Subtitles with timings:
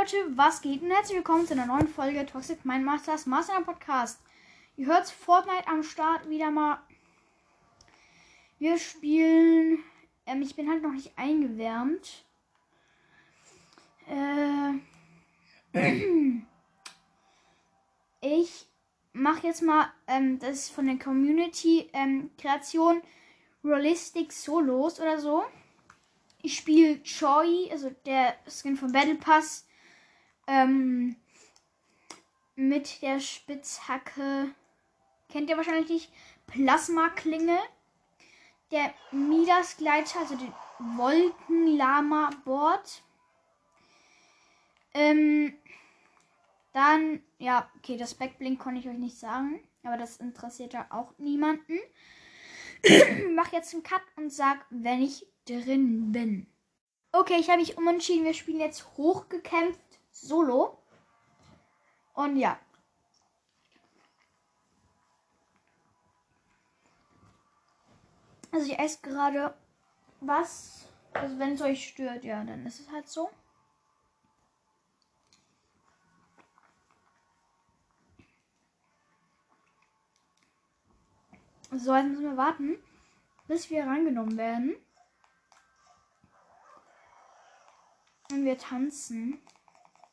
[0.00, 0.80] Leute, was geht?
[0.80, 4.18] Und herzlich willkommen zu einer neuen Folge Toxic Mind Masters Master Podcast.
[4.78, 6.78] Ihr hört Fortnite am Start wieder mal.
[8.58, 9.80] Wir spielen.
[10.24, 12.24] Ähm, ich bin halt noch nicht eingewärmt.
[14.08, 14.78] Äh,
[18.22, 18.66] ich
[19.12, 23.02] mache jetzt mal ähm, das von der Community ähm, Kreation
[23.62, 25.44] Realistic Solos oder so.
[26.40, 29.66] Ich spiele Choi, also der Skin von Battle Pass,
[30.50, 31.16] ähm,
[32.56, 34.52] mit der Spitzhacke.
[35.30, 36.12] Kennt ihr wahrscheinlich nicht.
[36.48, 37.58] Plasma-Klinge.
[38.72, 40.52] Der Midas-Gleiter, also den
[40.96, 43.02] Wolkenlama-Board.
[44.94, 45.54] Ähm,
[46.72, 49.60] dann, ja, okay, das Backblink konnte ich euch nicht sagen.
[49.84, 51.78] Aber das interessiert ja auch niemanden.
[53.34, 56.46] mach jetzt einen Cut und sag, wenn ich drin bin.
[57.12, 58.24] Okay, ich habe mich umentschieden.
[58.24, 59.80] Wir spielen jetzt hochgekämpft
[60.20, 60.78] solo.
[62.14, 62.58] Und ja.
[68.52, 69.54] Also ich esse gerade
[70.20, 70.88] was.
[71.12, 73.30] Also wenn es euch stört, ja, dann ist es halt so.
[81.72, 82.82] So, jetzt müssen wir warten,
[83.46, 84.76] bis wir reingenommen werden.
[88.32, 89.40] Und wir tanzen.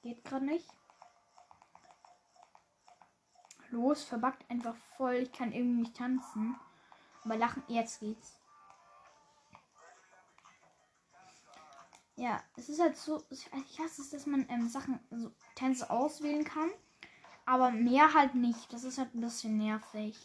[0.08, 0.70] Geht gerade nicht.
[3.72, 5.16] Los, verbackt einfach voll.
[5.16, 6.56] Ich kann irgendwie nicht tanzen.
[7.26, 8.40] Aber lachen, jetzt geht's.
[12.16, 13.22] Ja, es ist halt so.
[13.30, 16.72] Ich hasse es, dass man ähm, Sachen, also Tänze auswählen kann.
[17.46, 18.72] Aber mehr halt nicht.
[18.72, 20.18] Das ist halt ein bisschen nervig.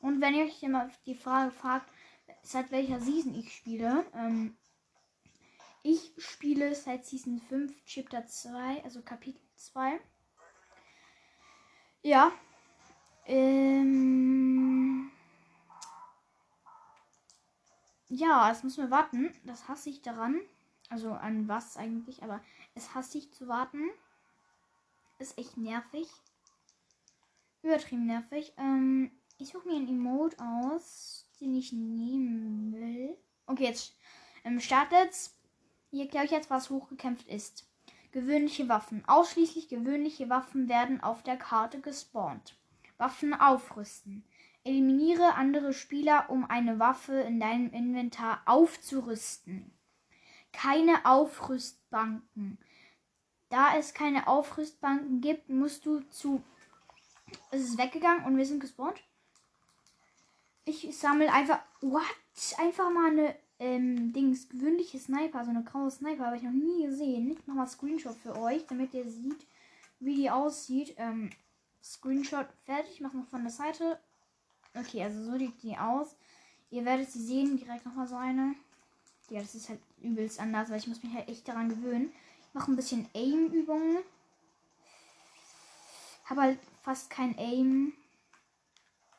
[0.00, 1.88] Und wenn ihr euch immer die Frage fragt,
[2.42, 4.56] seit welcher Season ich spiele, ähm,
[5.82, 10.00] ich spiele seit Season 5 Chapter 2, also Kapitel 2.
[12.02, 12.32] Ja.
[13.26, 15.10] Ähm.
[18.08, 19.34] Ja, es müssen wir warten.
[19.44, 20.40] Das hasse ich daran.
[20.88, 22.42] Also an was eigentlich, aber
[22.74, 23.88] es hasse ich zu warten.
[25.18, 26.08] Ist echt nervig.
[27.62, 28.52] Übertrieben nervig.
[28.56, 33.16] Ähm, ich suche mir einen Emote aus, den ich nehmen will.
[33.46, 33.94] Okay, jetzt
[34.44, 35.30] ähm, startet
[35.90, 37.68] hier erkläre ich jetzt, was hochgekämpft ist.
[38.12, 39.04] Gewöhnliche Waffen.
[39.06, 42.56] Ausschließlich gewöhnliche Waffen werden auf der Karte gespawnt.
[42.96, 44.24] Waffen aufrüsten.
[44.62, 49.72] Eliminiere andere Spieler, um eine Waffe in deinem Inventar aufzurüsten.
[50.52, 52.58] Keine Aufrüstbanken.
[53.48, 56.42] Da es keine Aufrüstbanken gibt, musst du zu.
[57.50, 59.00] Es ist weggegangen und wir sind gespawnt.
[60.64, 61.60] Ich sammle einfach.
[61.80, 62.02] What?
[62.58, 66.86] Einfach mal eine ähm, Dings, gewöhnliche Sniper, so eine graue Sniper, habe ich noch nie
[66.86, 67.30] gesehen.
[67.30, 69.46] Ich mache mal Screenshot für euch, damit ihr seht,
[70.00, 70.94] wie die aussieht.
[70.96, 71.30] Ähm,
[71.82, 74.00] Screenshot fertig, ich mache noch von der Seite.
[74.74, 76.16] Okay, also so sieht die aus.
[76.70, 78.54] Ihr werdet sie sehen, direkt nochmal so eine.
[79.28, 82.10] Ja, das ist halt übelst anders, weil ich muss mich halt echt daran gewöhnen.
[82.48, 83.98] Ich mache ein bisschen Aim-Übungen.
[86.24, 87.92] Habe halt fast kein Aim.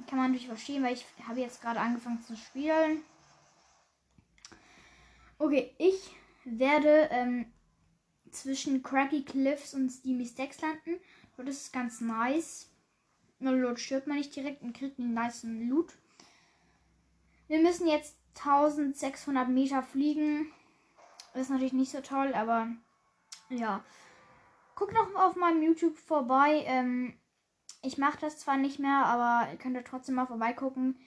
[0.07, 3.03] Kann man natürlich verstehen, weil ich habe jetzt gerade angefangen zu spielen.
[5.41, 6.15] Okay, ich
[6.45, 7.51] werde ähm,
[8.29, 10.99] zwischen Cracky Cliffs und Steamy Stacks landen.
[11.35, 12.69] Und das ist ganz nice.
[13.39, 15.97] Nur Loot stirbt man nicht direkt und kriegt einen nice Loot.
[17.47, 20.51] Wir müssen jetzt 1600 Meter fliegen.
[21.33, 22.67] Das ist natürlich nicht so toll, aber
[23.49, 23.83] ja.
[24.75, 26.63] Guckt noch auf meinem YouTube vorbei.
[26.67, 27.15] Ähm,
[27.81, 30.99] ich mache das zwar nicht mehr, aber ihr könnt da trotzdem mal vorbeigucken.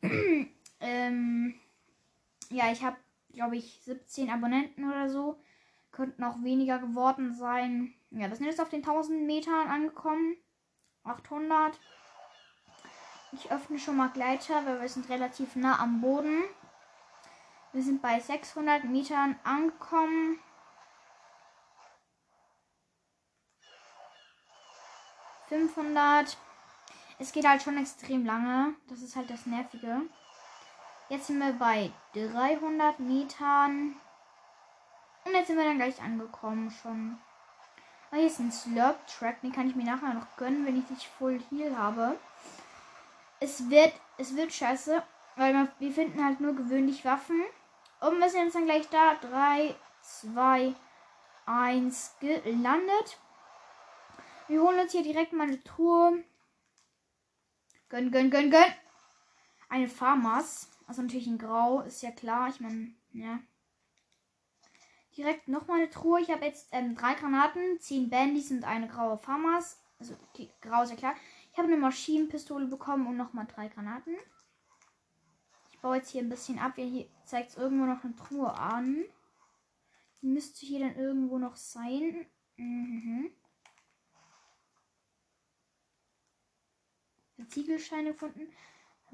[0.80, 1.54] ähm,
[2.48, 2.96] ja, ich habe
[3.36, 5.38] glaube ich, 17 Abonnenten oder so.
[5.92, 7.94] Könnten auch weniger geworden sein.
[8.10, 10.36] Ja, wir sind jetzt auf den 1000 Metern angekommen.
[11.04, 11.78] 800.
[13.32, 16.44] Ich öffne schon mal Gleiter, weil wir sind relativ nah am Boden.
[17.72, 20.38] Wir sind bei 600 Metern angekommen.
[25.48, 26.38] Fünfhundert.
[27.18, 28.74] Es geht halt schon extrem lange.
[28.88, 30.02] Das ist halt das Nervige.
[31.08, 33.94] Jetzt sind wir bei 300 Metern.
[35.24, 37.18] Und jetzt sind wir dann gleich angekommen schon.
[38.10, 39.40] Ah, hier ist ein Slurp-Track.
[39.40, 42.18] Den kann ich mir nachher noch gönnen, wenn ich nicht Full Heal habe.
[43.38, 45.02] Es wird, es wird scheiße,
[45.36, 47.40] weil wir, finden halt nur gewöhnlich Waffen.
[48.00, 49.14] Und wir sind jetzt dann gleich da.
[49.14, 50.74] 3, 2,
[51.46, 53.18] 1 gelandet.
[54.48, 56.24] Wir holen uns hier direkt mal eine Truhe.
[57.88, 58.74] Gönn, gönn, gönn, gönn.
[59.68, 60.75] Eine Farmers.
[60.86, 62.48] Also natürlich in Grau, ist ja klar.
[62.48, 63.40] Ich meine, ja.
[65.16, 66.20] direkt nochmal eine Truhe.
[66.20, 69.80] Ich habe jetzt ähm, drei Granaten, zehn Bandys und eine graue Farmers.
[69.98, 71.14] Also die grau ist ja klar.
[71.52, 74.14] Ich habe eine Maschinenpistole bekommen und nochmal drei Granaten.
[75.70, 76.74] Ich baue jetzt hier ein bisschen ab.
[76.76, 79.04] Hier zeigt es irgendwo noch eine Truhe an.
[80.22, 82.26] Die müsste hier dann irgendwo noch sein.
[82.56, 83.30] Mhm.
[87.48, 88.52] Ziegelsteine gefunden.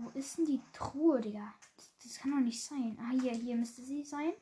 [0.02, 1.54] Wo ist denn die Truhe, Digga?
[1.76, 2.98] Das, das, kann doch nicht sein.
[3.00, 4.32] Ah, hier, hier müsste sie sein.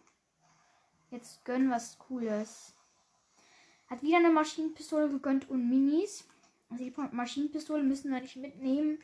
[1.10, 2.74] Jetzt gönnen was Cooles.
[3.88, 6.26] Hat wieder eine Maschinenpistole gegönnt und Minis.
[6.70, 9.00] Also die Maschinenpistole müssen wir nicht mitnehmen.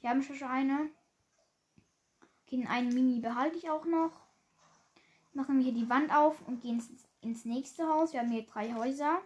[0.00, 0.90] Die haben schon eine.
[2.44, 4.12] Okay, den einen Mini behalte ich auch noch.
[5.32, 8.12] Machen wir hier die Wand auf und gehen ins, ins nächste Haus.
[8.12, 9.20] Wir haben hier drei Häuser.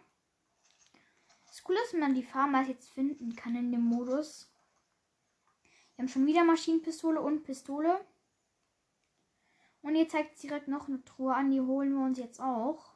[1.46, 4.49] Das Coole ist, wenn man die Farmers jetzt finden kann in dem Modus.
[6.00, 8.00] Wir haben schon wieder Maschinenpistole und Pistole.
[9.82, 11.50] Und hier zeigt direkt noch eine Truhe an.
[11.50, 12.94] Die holen wir uns jetzt auch.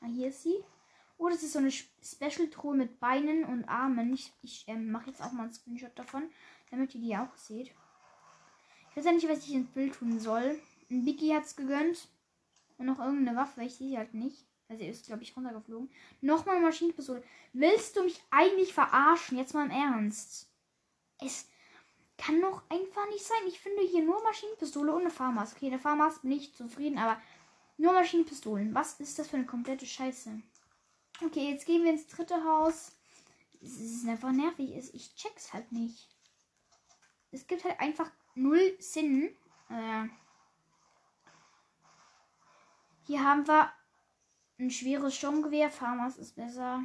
[0.00, 0.62] Ah, hier ist sie.
[1.18, 4.14] Oh, das ist so eine Special-Truhe mit Beinen und Armen.
[4.14, 6.30] Ich, ich ähm, mache jetzt auch mal einen Screenshot davon,
[6.70, 7.74] damit ihr die auch seht.
[8.90, 10.56] Ich weiß ja nicht, was ich ins Bild tun soll.
[10.88, 12.06] Ein Biggie hat es gegönnt.
[12.78, 13.64] Und noch irgendeine Waffe.
[13.64, 14.46] Ich sehe sie halt nicht.
[14.68, 15.90] Also er ist, glaube ich, runtergeflogen.
[16.20, 17.24] Nochmal Maschinenpistole.
[17.52, 19.36] Willst du mich eigentlich verarschen?
[19.36, 20.49] Jetzt mal im Ernst.
[21.20, 21.48] Es
[22.18, 23.38] kann doch einfach nicht sein.
[23.46, 25.54] Ich finde hier nur Maschinenpistole eine Farmers.
[25.54, 27.20] Okay, eine Farmers bin ich zufrieden, aber
[27.78, 28.74] nur Maschinenpistolen.
[28.74, 30.40] Was ist das für eine komplette Scheiße?
[31.24, 32.92] Okay, jetzt gehen wir ins dritte Haus.
[33.62, 34.70] Es ist einfach nervig.
[34.94, 36.08] Ich check's halt nicht.
[37.30, 39.34] Es gibt halt einfach null Sinn.
[39.68, 40.08] Äh,
[43.06, 43.72] hier haben wir
[44.58, 45.70] ein schweres Sturmgewehr.
[45.70, 46.82] Farmers ist besser.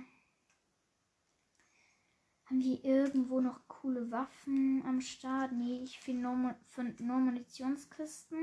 [2.46, 5.52] Haben wir irgendwo noch coole Waffen am Start?
[5.52, 6.56] Nee, ich finde nur,
[7.00, 8.38] nur Munitionskisten.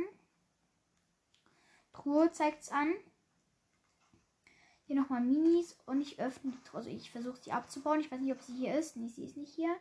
[1.92, 2.92] Truhe zeigt es an.
[4.86, 6.78] Hier nochmal Minis und ich öffne die Truhe.
[6.78, 8.00] Also ich versuche sie abzubauen.
[8.00, 8.96] Ich weiß nicht, ob sie hier ist.
[8.96, 9.74] Nee, sie ist nicht hier.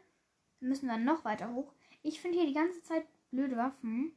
[0.60, 1.74] Wir müssen dann noch weiter hoch.
[2.04, 4.12] Ich finde hier die ganze Zeit blöde Waffen.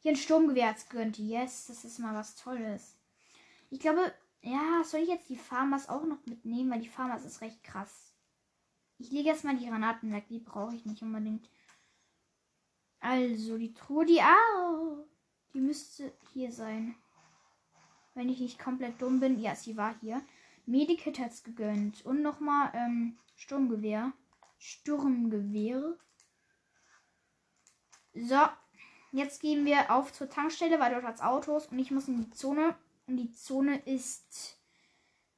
[0.00, 1.18] Hier ein Sturmgewehr gönnt.
[1.18, 2.96] Yes, das ist mal was Tolles.
[3.68, 6.70] Ich glaube, ja, soll ich jetzt die Farmers auch noch mitnehmen?
[6.70, 8.09] Weil die Farmers ist recht krass.
[9.00, 10.26] Ich lege erstmal die Granaten weg.
[10.28, 11.48] Die brauche ich nicht unbedingt.
[13.00, 14.20] Also, die Truhe, die.
[14.20, 15.04] Ah,
[15.54, 16.94] die müsste hier sein.
[18.14, 19.40] Wenn ich nicht komplett dumm bin.
[19.40, 20.20] Ja, sie war hier.
[20.66, 22.04] Medikit hat es gegönnt.
[22.04, 24.12] Und nochmal ähm, Sturmgewehr.
[24.58, 25.96] Sturmgewehr.
[28.12, 28.40] So.
[29.12, 31.68] Jetzt gehen wir auf zur Tankstelle, weil dort hat es Autos.
[31.68, 32.76] Und ich muss in die Zone.
[33.06, 34.58] Und die Zone ist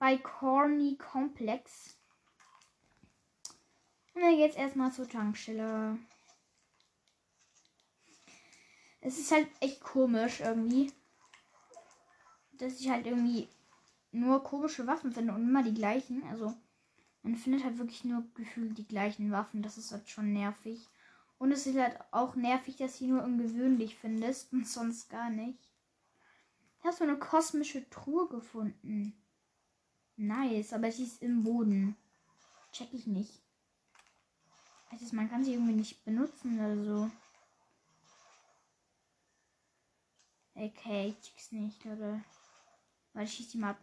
[0.00, 1.96] bei Corny Complex.
[4.14, 5.98] Und dann geht's erstmal zur Tankstelle.
[9.00, 10.92] Es ist halt echt komisch irgendwie
[12.62, 13.48] dass ich halt irgendwie
[14.12, 16.22] nur komische Waffen finde und immer die gleichen.
[16.24, 16.54] Also
[17.22, 19.62] man findet halt wirklich nur gefühlt die gleichen Waffen.
[19.62, 20.86] Das ist halt schon nervig.
[21.38, 25.58] Und es ist halt auch nervig, dass du nur ungewöhnlich findest und sonst gar nicht.
[26.78, 29.14] Ich habe so eine kosmische Truhe gefunden.
[30.16, 31.96] Nice, aber sie ist im Boden.
[32.72, 33.41] Check ich nicht.
[34.92, 37.10] Also man kann sie irgendwie nicht benutzen oder so.
[40.54, 42.22] Okay, ich check's nicht, Leute.
[43.14, 43.80] Weil ich schieße die mal ab.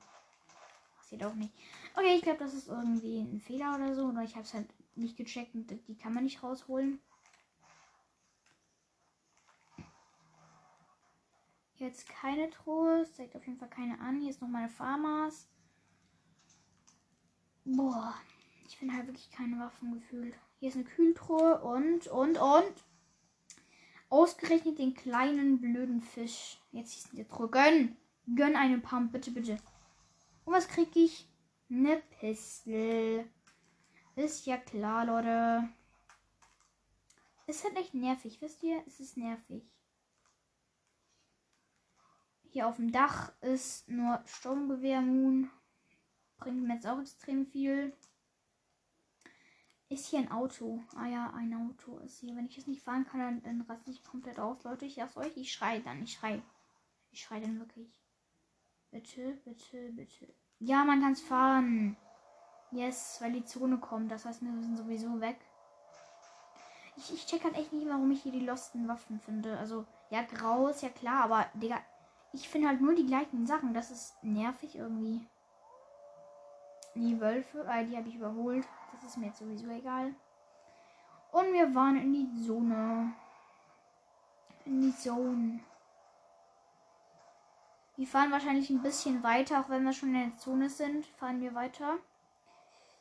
[0.98, 1.52] Passiert auch nicht.
[1.96, 4.06] Okay, ich glaube, das ist irgendwie ein Fehler oder so.
[4.06, 7.02] Oder ich habe es halt nicht gecheckt und die kann man nicht rausholen.
[11.76, 13.10] Jetzt keine Truhe.
[13.14, 14.22] Zeigt auf jeden Fall keine an.
[14.22, 15.48] Hier ist noch meine Farmers.
[17.66, 18.14] Boah.
[18.68, 20.36] Ich finde halt wirklich keine Waffen gefühlt.
[20.60, 22.74] Hier ist eine Kühltruhe und, und, und.
[24.10, 26.60] Ausgerechnet den kleinen blöden Fisch.
[26.72, 27.50] Jetzt ist die Truhe.
[27.50, 27.96] Gönn!
[28.36, 29.58] Gönn einen Pump, bitte, bitte.
[30.44, 31.28] Und was krieg ich?
[31.70, 33.26] Eine Pistole.
[34.16, 35.70] Ist ja klar, Leute.
[37.48, 38.84] Ist halt echt nervig, wisst ihr?
[38.86, 39.64] Es ist nervig.
[42.52, 45.50] Hier auf dem Dach ist nur Sturmgewehr Moon.
[46.38, 47.94] Bringt mir jetzt auch extrem viel.
[49.90, 50.84] Ist hier ein Auto?
[50.96, 52.36] Ah ja, ein Auto ist hier.
[52.36, 54.86] Wenn ich es nicht fahren kann, dann, dann raste ich komplett aus, Leute.
[54.86, 56.04] Ich sag's euch, ich schrei dann.
[56.04, 56.44] Ich schrei.
[57.12, 57.92] Ich schrei dann wirklich.
[58.92, 60.32] Bitte, bitte, bitte.
[60.60, 61.98] Ja, man kann es fahren.
[62.72, 64.12] Yes, weil die Zone kommt.
[64.12, 65.40] Das heißt, wir sind sowieso weg.
[66.96, 69.58] Ich, ich check halt echt nicht, warum ich hier die losten Waffen finde.
[69.58, 71.80] Also, ja, grau ist ja klar, aber, Digga,
[72.32, 73.74] ich finde halt nur die gleichen Sachen.
[73.74, 75.26] Das ist nervig irgendwie.
[76.94, 78.68] Die Wölfe, äh, die habe ich überholt.
[78.92, 80.14] Das ist mir jetzt sowieso egal.
[81.32, 83.14] Und wir waren in die Zone.
[84.66, 85.60] In die Zone.
[87.96, 91.06] Wir fahren wahrscheinlich ein bisschen weiter, auch wenn wir schon in der Zone sind.
[91.06, 91.98] Fahren wir weiter.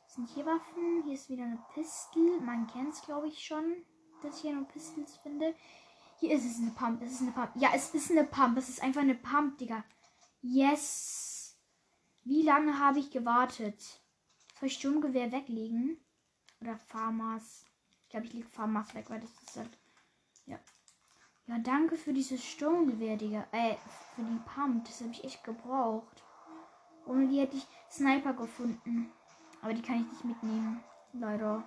[0.06, 1.02] Sind hier Waffen?
[1.04, 2.40] Hier ist wieder eine Pistole.
[2.40, 3.84] Man kennt es, glaube ich, schon,
[4.22, 5.54] dass ich hier nur Pistols finde.
[6.18, 7.00] Hier ist es eine Pump.
[7.02, 7.50] Es ist eine Pump.
[7.54, 8.58] Ja, es ist eine Pump.
[8.58, 9.84] Es ist einfach eine Pump, Digga.
[10.42, 11.56] Yes.
[12.24, 14.00] Wie lange habe ich gewartet?
[14.58, 15.98] Soll ich Sturmgewehr weglegen?
[16.60, 17.64] Oder Farmers?
[18.04, 19.78] Ich glaube, ich lege Farmers weg, weil das ist halt.
[20.46, 20.58] Ja.
[21.46, 23.46] Ja, danke für dieses Sturmgewehr, Digga.
[23.52, 23.76] Äh,
[24.14, 24.84] für die Pump.
[24.84, 26.24] Das habe ich echt gebraucht.
[27.06, 29.12] Ohne die hätte ich Sniper gefunden.
[29.62, 30.82] Aber die kann ich nicht mitnehmen.
[31.12, 31.62] Leider.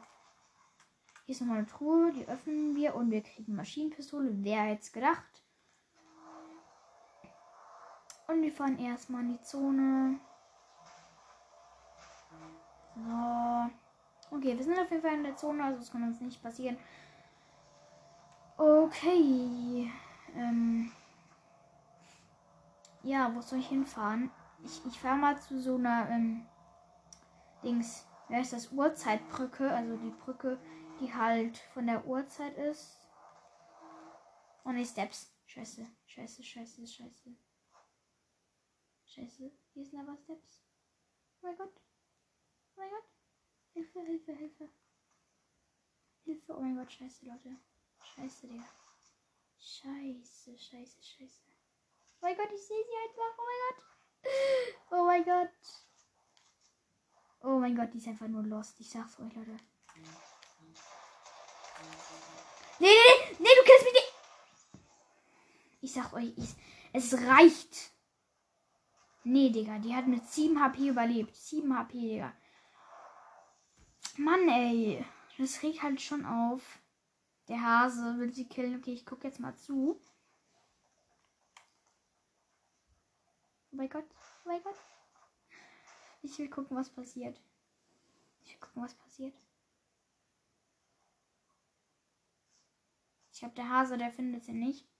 [1.26, 4.32] Hier ist nochmal eine Truhe, die öffnen wir und wir kriegen Maschinenpistole.
[4.44, 5.44] Wer hätte es gedacht?
[8.28, 10.20] Und wir fahren erstmal in die Zone.
[12.96, 14.36] So.
[14.36, 16.78] Okay, wir sind auf jeden Fall in der Zone, also es kann uns nicht passieren.
[18.58, 19.92] Okay.
[20.36, 20.92] Ähm.
[23.04, 24.30] Ja, wo soll ich hinfahren?
[24.64, 26.46] Ich, ich fahre mal zu so einer ähm,
[27.64, 28.06] Dings.
[28.30, 28.72] Wer ist das?
[28.72, 29.72] Uhrzeitbrücke.
[29.72, 30.60] Also die Brücke,
[31.00, 33.00] die halt von der Uhrzeit ist.
[34.64, 35.34] Oh ne, Steps.
[35.48, 37.36] Scheiße, scheiße, scheiße, scheiße.
[39.06, 39.52] Scheiße.
[39.74, 40.64] Hier sind aber Steps.
[41.42, 41.74] Oh mein Gott.
[43.82, 44.70] Hilfe, Hilfe, Hilfe.
[46.24, 47.58] Hilfe, oh mein Gott, scheiße, Leute.
[48.16, 48.64] Scheiße, Digga.
[49.58, 51.42] Scheiße, scheiße, scheiße.
[51.50, 53.34] Oh mein Gott, ich sehe sie einfach.
[53.40, 53.84] Oh mein Gott.
[54.92, 55.50] Oh mein Gott.
[57.42, 58.80] Oh mein Gott, die ist einfach nur lost.
[58.80, 59.58] Ich sag's euch, Leute.
[62.78, 64.14] Nee, nee, nee, nee, du kennst mich nicht.
[65.82, 66.54] Ich sag euch, ich,
[66.94, 67.94] es reicht.
[69.24, 71.36] Nee, Digga, die hat mit 7 HP überlebt.
[71.36, 72.34] 7 HP, Digga.
[74.18, 75.06] Mann, ey.
[75.38, 76.80] Das regt halt schon auf.
[77.48, 78.76] Der Hase will sie killen.
[78.78, 80.00] Okay, ich guck jetzt mal zu.
[83.72, 84.06] Oh mein Gott.
[84.10, 84.76] Oh mein Gott.
[86.22, 87.42] Ich will gucken, was passiert.
[88.44, 89.36] Ich will gucken, was passiert.
[93.32, 94.91] Ich glaube, der Hase, der findet sie nicht.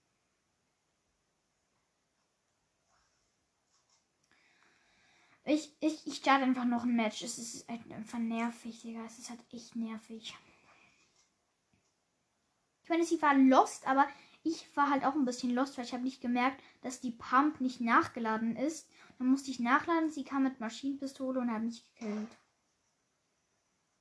[5.44, 7.22] Ich, ich, ich starte einfach noch ein Match.
[7.22, 9.04] Es ist einfach nervig, Digga.
[9.04, 10.36] Es ist halt echt nervig.
[12.82, 14.06] Ich meine, sie war lost, aber
[14.44, 17.60] ich war halt auch ein bisschen lost, weil ich habe nicht gemerkt, dass die Pump
[17.60, 18.88] nicht nachgeladen ist.
[19.18, 20.10] Dann musste ich nachladen.
[20.10, 22.36] Sie kam mit Maschinenpistole und hat mich gekillt.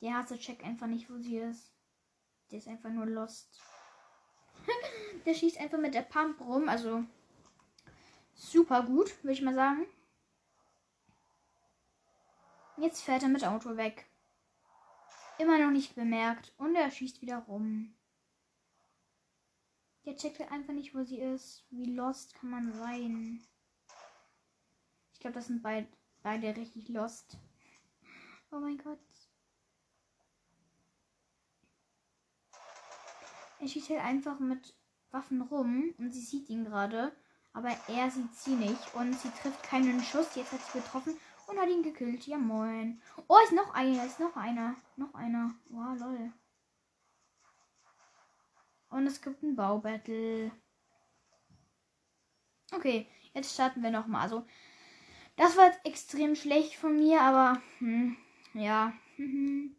[0.01, 1.71] Der Hase checkt einfach nicht, wo sie ist.
[2.50, 3.60] Der ist einfach nur lost.
[5.25, 6.69] der schießt einfach mit der Pump rum.
[6.69, 7.03] Also
[8.33, 9.86] super gut, würde ich mal sagen.
[12.81, 14.07] Jetzt fährt er mit Auto weg.
[15.38, 16.51] Immer noch nicht bemerkt.
[16.57, 17.93] Und er schießt wieder rum.
[20.03, 21.63] Der checkt halt einfach nicht, wo sie ist.
[21.69, 23.39] Wie lost kann man sein?
[25.13, 25.88] Ich glaube, das sind beid,
[26.23, 27.38] beide richtig lost.
[28.51, 28.97] Oh mein Gott.
[33.59, 34.73] Er schießt halt einfach mit
[35.11, 37.15] Waffen rum und sie sieht ihn gerade.
[37.53, 40.33] Aber er sieht sie nicht und sie trifft keinen Schuss.
[40.33, 41.15] Jetzt hat sie getroffen
[41.51, 42.25] und hat ihn gekillt.
[42.27, 43.01] Ja, moin.
[43.27, 44.75] Oh, ist noch einer, ist noch einer.
[44.96, 45.53] Noch einer.
[45.70, 46.31] Wow, lol.
[48.89, 50.51] Und es gibt ein Baubattle.
[52.74, 54.22] Okay, jetzt starten wir nochmal.
[54.22, 54.46] Also,
[55.36, 58.17] das war jetzt extrem schlecht von mir, aber hm,
[58.53, 58.93] ja.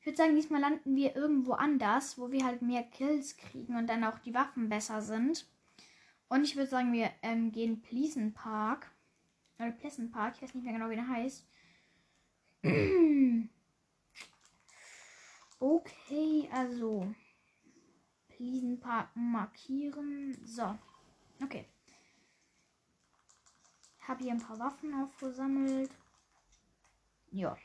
[0.00, 3.86] Ich würde sagen, diesmal landen wir irgendwo anders, wo wir halt mehr Kills kriegen und
[3.86, 5.46] dann auch die Waffen besser sind.
[6.28, 8.93] Und ich würde sagen, wir ähm, gehen Pleasant Park.
[9.58, 11.46] Oder Pleasant Park, ich weiß nicht mehr genau, wie der heißt.
[15.60, 17.14] okay, also.
[18.38, 20.36] Riesenpark markieren.
[20.44, 20.78] So.
[21.42, 21.66] Okay.
[24.00, 25.90] Habe hier ein paar Waffen aufgesammelt.
[27.30, 27.56] Ja.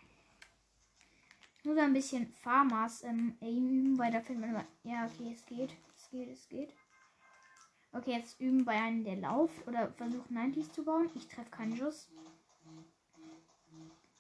[1.63, 4.65] Nur so ein bisschen Farmers im Aim üben, weil da findet man immer.
[4.83, 5.75] Ja, okay, es geht.
[5.95, 6.73] Es geht, es geht.
[7.91, 11.09] Okay, jetzt üben bei einem, der lauft oder versucht 90s zu bauen.
[11.15, 12.09] Ich treffe keinen Schuss.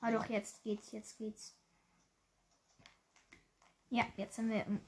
[0.01, 1.55] Ah doch, jetzt geht's, jetzt geht's.
[3.89, 4.79] Ja, jetzt sind wir im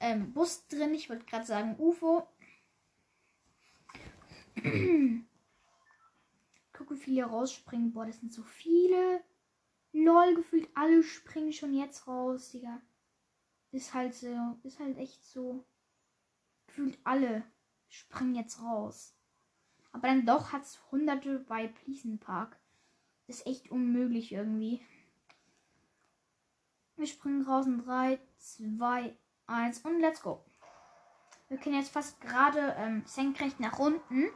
[0.00, 0.92] ähm, Bus drin.
[0.94, 2.28] Ich wollte gerade sagen UFO.
[6.72, 7.92] Guck, wie viele rausspringen.
[7.92, 9.22] Boah, das sind so viele.
[9.92, 12.82] Lol, gefühlt alle springen schon jetzt raus, Digga.
[13.72, 14.58] Ist halt so.
[14.62, 15.64] Ist halt echt so.
[16.66, 17.44] Gefühlt alle
[17.88, 19.14] springen jetzt raus.
[19.92, 22.58] Aber dann doch hat es hunderte bei Pleasen Park.
[23.26, 24.84] Ist echt unmöglich irgendwie.
[26.96, 29.16] Wir springen raus in 3, 2,
[29.46, 30.44] 1 und let's go.
[31.48, 34.30] Wir können jetzt fast gerade ähm, senkrecht nach unten.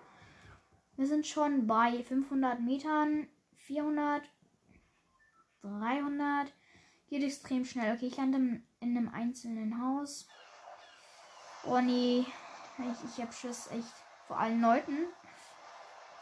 [0.97, 4.23] Wir sind schon bei 500 Metern, 400,
[5.62, 6.52] 300.
[7.09, 7.95] Geht extrem schnell.
[7.95, 10.28] Okay, ich lande in einem einzelnen Haus.
[11.64, 12.25] Oh nee.
[12.83, 13.93] Ich, ich hab Schiss echt
[14.27, 15.07] vor allen Leuten.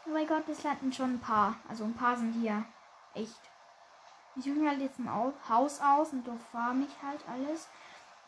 [0.05, 1.55] Oh mein Gott, es landen schon ein paar.
[1.67, 2.65] Also ein paar sind hier.
[3.13, 3.39] Echt.
[4.35, 7.67] Ich suche halt jetzt ein Haus aus und dort farm ich halt alles.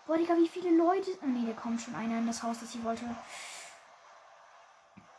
[0.06, 1.12] Boah, Digga, wie viele Leute.
[1.22, 3.06] Oh nee, da kommt schon einer in das Haus, das ich wollte.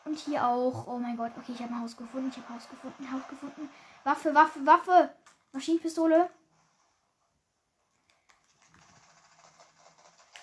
[0.05, 0.87] Und hier auch.
[0.87, 1.33] Oh mein Gott.
[1.39, 2.29] Okay, ich habe ein Haus gefunden.
[2.31, 3.13] Ich habe Haus gefunden.
[3.13, 3.71] Haus gefunden.
[4.05, 5.15] Waffe, Waffe, Waffe.
[5.53, 6.29] Maschinenpistole.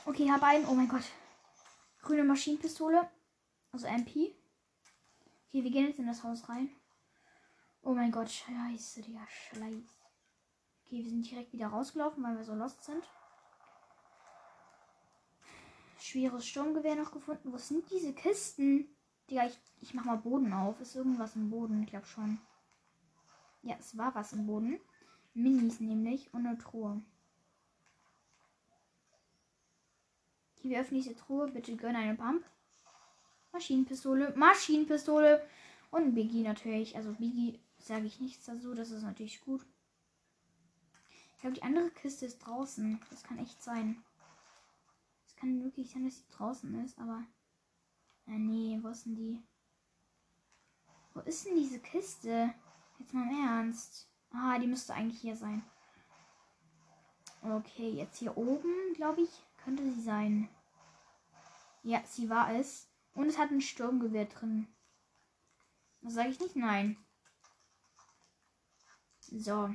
[0.06, 0.68] Okay, habe einen.
[0.68, 1.04] Oh mein Gott.
[2.01, 3.10] Grüne Maschinenpistole.
[3.72, 4.36] Also MP.
[5.48, 6.70] Okay, wir gehen jetzt in das Haus rein.
[7.82, 10.00] Oh mein Gott, scheiße, Digga, scheiße.
[10.86, 13.03] Okay, wir sind direkt wieder rausgelaufen, weil wir so lost sind.
[16.00, 17.51] Schweres Sturmgewehr noch gefunden.
[17.51, 18.96] Wo sind diese Kisten?
[19.29, 20.79] Digga, ich, ich mach mal Boden auf.
[20.82, 21.84] Ist irgendwas im Boden?
[21.84, 22.39] Ich glaube schon.
[23.62, 24.79] Ja, es war was im Boden.
[25.34, 27.01] Minis nämlich und eine Truhe.
[30.62, 31.48] Hier, wir öffnen diese Truhe.
[31.50, 32.46] Bitte gönn eine Pump.
[33.51, 34.34] Maschinenpistole.
[34.36, 35.46] Maschinenpistole.
[35.92, 36.96] Und Biggie natürlich.
[36.96, 38.74] Also Biggie sage ich nichts dazu.
[38.74, 39.66] Das ist natürlich gut.
[41.34, 43.00] Ich glaube, die andere Kiste ist draußen.
[43.10, 44.04] Das kann echt sein.
[45.25, 47.24] Es kann wirklich sein, dass sie draußen ist, aber.
[48.28, 49.42] Ah, nee, wo ist denn die?
[51.13, 52.54] Wo ist denn diese Kiste?
[53.00, 54.10] Jetzt mal im Ernst.
[54.32, 55.63] Ah, die müsste eigentlich hier sein.
[57.42, 59.30] Okay, jetzt hier oben, glaube ich,
[59.63, 60.50] könnte sie sein.
[61.84, 62.88] Ja, sie war es.
[63.13, 64.68] Und es hat ein Sturmgewehr drin.
[66.01, 66.56] Das sage ich nicht?
[66.56, 66.98] Nein.
[69.20, 69.74] So.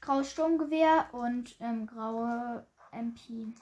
[0.00, 3.52] Graues Sturmgewehr und ähm, graue MP.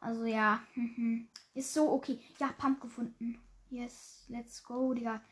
[0.00, 0.62] Also ja.
[1.54, 2.20] Ist so okay.
[2.38, 3.40] Ja, Pump gefunden.
[3.70, 5.22] Yes, let's go, Digga.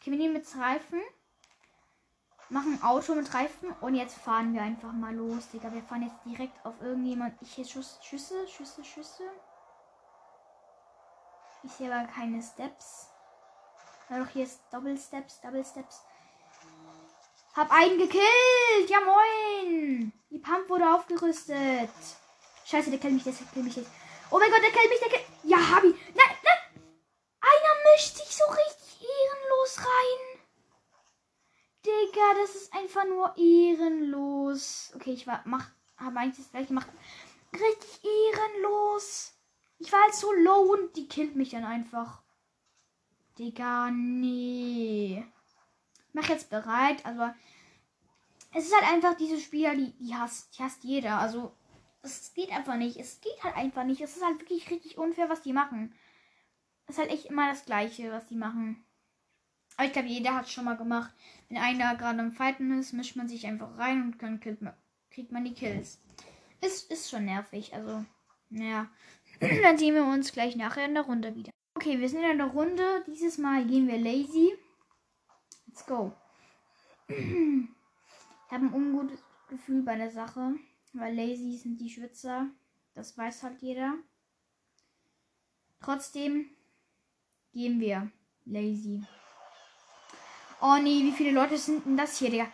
[0.00, 1.00] Okay, wir nehmen jetzt Reifen.
[2.52, 5.72] Machen ein Auto mit Reifen und jetzt fahren wir einfach mal los, Digga.
[5.72, 7.34] Wir fahren jetzt direkt auf irgendjemand.
[7.40, 9.22] Ich sehe Schuss, Schüsse, Schüsse, Schüsse.
[11.62, 13.08] Ich sehe aber keine Steps.
[14.10, 16.02] Ja, doch, hier ist Double Steps, Double Steps.
[17.56, 18.90] Hab einen gekillt!
[18.90, 20.12] Ja moin!
[20.28, 21.88] Die Pump wurde aufgerüstet.
[22.66, 23.90] Scheiße, der killt mich, der killt mich jetzt.
[24.30, 25.24] Oh mein Gott, der killt mich, der killt.
[25.44, 25.94] Ja, hab ich.
[26.14, 26.84] Nein, nein!
[27.40, 30.31] Einer mischt sich so richtig ehrenlos rein.
[31.84, 34.92] Digga, das ist einfach nur ehrenlos.
[34.94, 36.88] Okay, ich war, mach, habe eigentlich das gleiche gemacht.
[37.52, 39.36] Richtig ehrenlos.
[39.78, 42.22] Ich war halt so low und die killt mich dann einfach.
[43.38, 45.26] Digga, nee.
[46.12, 47.34] Mach jetzt bereit, aber
[48.54, 51.18] es ist halt einfach diese Spieler, die, die hasst, die hasst jeder.
[51.18, 51.52] Also,
[52.02, 52.96] es geht einfach nicht.
[52.96, 54.00] Es geht halt einfach nicht.
[54.00, 55.94] Es ist halt wirklich richtig unfair, was die machen.
[56.86, 58.84] Es ist halt echt immer das Gleiche, was die machen.
[59.76, 61.12] Aber ich glaube, jeder hat es schon mal gemacht.
[61.52, 65.44] Wenn einer gerade am Fighten ist, mischt man sich einfach rein und dann kriegt man
[65.44, 66.00] die Kills.
[66.62, 67.74] Ist, ist schon nervig.
[67.74, 68.06] Also,
[68.48, 68.88] naja.
[69.40, 71.50] dann sehen wir uns gleich nachher in der Runde wieder.
[71.74, 73.04] Okay, wir sind in der Runde.
[73.06, 74.54] Dieses Mal gehen wir lazy.
[75.66, 76.14] Let's go.
[77.08, 77.66] ich
[78.50, 80.54] habe ein ungutes Gefühl bei der Sache,
[80.94, 82.48] weil lazy sind die Schwitzer.
[82.94, 83.98] Das weiß halt jeder.
[85.80, 86.46] Trotzdem
[87.52, 88.10] gehen wir
[88.46, 89.02] lazy.
[90.64, 92.46] Oh nee, wie viele Leute sind denn das hier, Digga?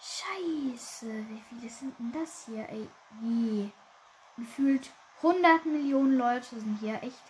[0.00, 2.88] Scheiße, wie viele sind denn das hier, ey?
[3.20, 3.70] Wie?
[4.38, 7.22] Gefühlt 100 Millionen Leute sind hier, echt.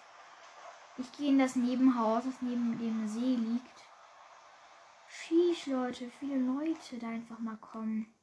[0.96, 3.82] Ich gehe in das Nebenhaus, das neben dem See liegt.
[5.08, 8.14] Schieß, Leute, viele Leute da einfach mal kommen.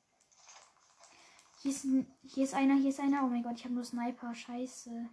[1.61, 3.25] Hier ist, ein, hier ist einer, hier ist einer.
[3.25, 4.33] Oh mein Gott, ich habe nur Sniper.
[4.33, 5.09] Scheiße.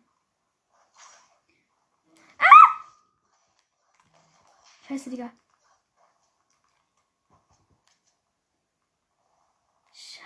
[2.39, 2.69] Ah!
[4.87, 5.33] Scheiße, Digga.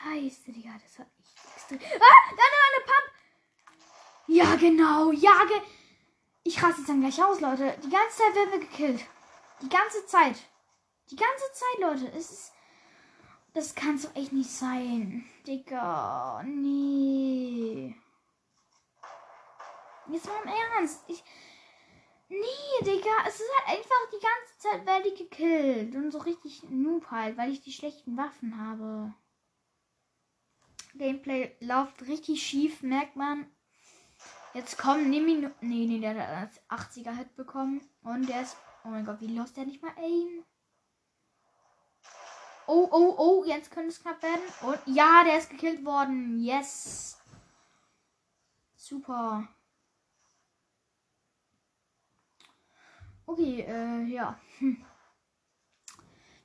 [0.03, 0.71] Scheiße, Digga.
[0.83, 1.79] Das hat echt extrem.
[1.79, 2.31] Ah!
[2.31, 3.11] Da, da, eine Pump!
[4.27, 5.13] Ja, genau.
[5.13, 5.61] Ja, ge
[6.43, 7.77] ich raste jetzt dann gleich aus, Leute.
[7.85, 9.05] Die ganze Zeit werden wir gekillt.
[9.61, 10.37] Die ganze Zeit.
[11.11, 12.17] Die ganze Zeit, Leute.
[12.17, 12.53] Es ist.
[13.53, 15.29] Das kann so echt nicht sein.
[15.47, 16.43] Digga.
[16.45, 17.95] Nee.
[20.09, 21.05] Jetzt mal im Ernst.
[21.09, 21.23] Ich.
[22.29, 23.11] Nee, Digga.
[23.27, 25.95] Es ist halt einfach die ganze Zeit werde ich gekillt.
[25.95, 29.13] Und so richtig noob halt, weil ich die schlechten Waffen habe.
[30.95, 33.47] Gameplay läuft richtig schief, merkt man.
[34.55, 35.69] Jetzt kommen ne Minuten.
[35.69, 37.81] Nee, nee, der hat 80er Hit bekommen.
[38.03, 38.57] Und der ist.
[38.85, 40.45] Oh mein Gott, wie los der nicht mal aim?
[42.67, 44.43] Oh, oh, oh, jetzt könnte es knapp werden.
[44.63, 46.41] Und ja, der ist gekillt worden.
[46.41, 47.19] Yes.
[48.77, 49.49] Super.
[53.27, 54.41] Okay, äh, ja.
[54.59, 54.85] Hm.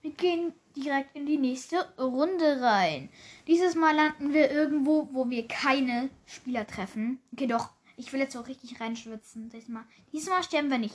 [0.06, 3.10] Wir gehen direkt in die nächste Runde rein.
[3.48, 7.20] Dieses Mal landen wir irgendwo, wo wir keine Spieler treffen.
[7.34, 7.72] Okay, doch.
[7.98, 9.50] Ich will jetzt auch richtig reinschwitzen.
[9.50, 10.94] Dieses Mal, dieses Mal sterben wir nicht.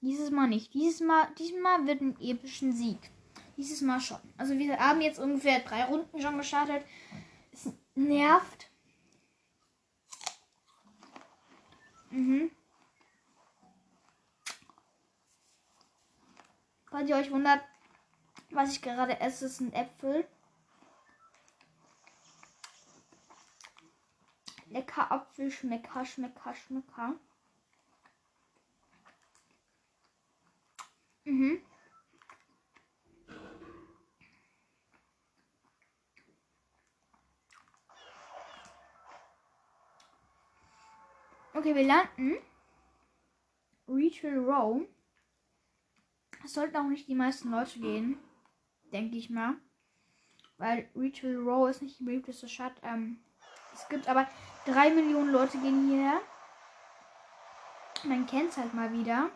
[0.00, 0.72] Dieses Mal nicht.
[0.74, 2.98] Dieses Mal, dieses Mal wird ein epischen Sieg.
[3.56, 4.20] Dieses Mal schon.
[4.36, 6.84] Also wir haben jetzt ungefähr drei Runden schon gestartet.
[7.50, 8.70] Es nervt.
[12.10, 12.52] Mhm.
[16.88, 17.60] Falls ihr euch wundert,
[18.52, 20.26] was ich gerade esse, sind Äpfel.
[24.66, 27.14] Lecker Apfel, Schmecker, Schmecker, Schmecker.
[31.24, 31.62] Mhm.
[41.52, 42.36] Okay, wir landen.
[43.88, 44.86] Rachel Row.
[46.44, 48.18] Es sollten auch nicht die meisten Leute gehen.
[48.92, 49.54] Denke ich mal.
[50.58, 52.74] Weil Rachel Row ist nicht die beliebteste Stadt.
[52.82, 53.18] Ähm,
[53.74, 54.26] es gibt aber
[54.66, 56.20] drei Millionen Leute gehen hierher.
[58.04, 59.30] Man kennt es halt mal wieder.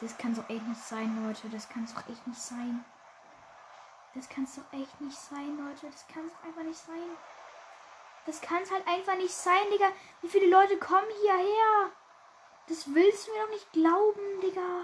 [0.00, 1.48] Das kann doch echt nicht sein, Leute.
[1.48, 2.84] Das kann doch echt nicht sein.
[4.14, 5.86] Das kann doch echt nicht sein, Leute.
[5.90, 7.16] Das kann doch einfach nicht sein.
[8.26, 9.90] Das kann es halt einfach nicht sein, Digga.
[10.22, 11.90] Wie viele Leute kommen hierher?
[12.68, 14.82] Das willst du mir doch nicht glauben, Digga.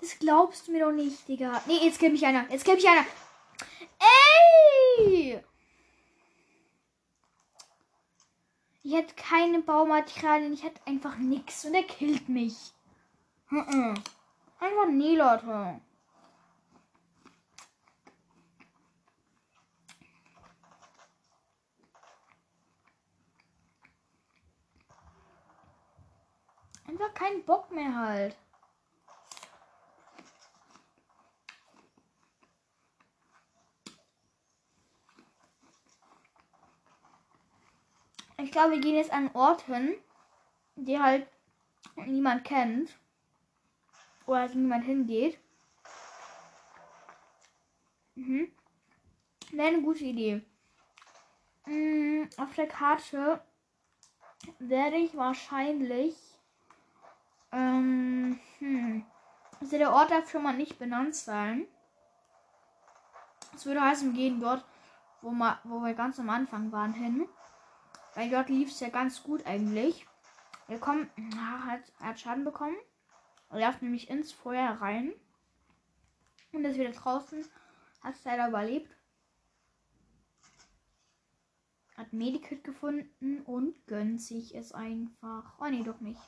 [0.00, 1.62] Das glaubst du mir doch nicht, Digga.
[1.66, 2.48] Nee, jetzt kennt mich einer.
[2.50, 3.06] Jetzt kennt mich einer.
[4.98, 5.42] Ey!
[8.82, 10.52] Ich hätte keine Baumaterialien.
[10.52, 11.64] Ich hätte einfach nichts.
[11.64, 12.72] Und er killt mich.
[13.50, 15.80] Einfach nee, Leute.
[26.86, 28.36] Einfach keinen Bock mehr halt.
[38.38, 39.94] Ich glaube, wir gehen jetzt an einen Ort hin,
[40.76, 41.26] die halt
[41.94, 42.96] niemand kennt.
[44.26, 45.38] Oder halt niemand hingeht.
[48.14, 48.50] Mhm.
[49.52, 50.42] Wäre eine gute Idee.
[51.66, 53.40] Mhm, auf der Karte
[54.58, 56.14] werde ich wahrscheinlich
[57.56, 59.04] ähm, hm.
[59.60, 61.66] Also der Ort darf schon mal nicht benannt sein.
[63.52, 64.64] Das würde heißen, wir gehen dort,
[65.22, 67.26] wo, ma, wo wir ganz am Anfang waren, hin.
[68.16, 70.06] Weil dort lief es ja ganz gut eigentlich.
[70.68, 72.76] Er kommt, hat, er hat Schaden bekommen.
[73.50, 75.12] Er darf nämlich ins Feuer rein.
[76.52, 77.44] Und ist wieder draußen.
[78.00, 78.90] Hat es leider überlebt.
[81.94, 85.58] Hat Medikit gefunden und gönnt sich es einfach.
[85.60, 86.20] Oh nee, doch nicht.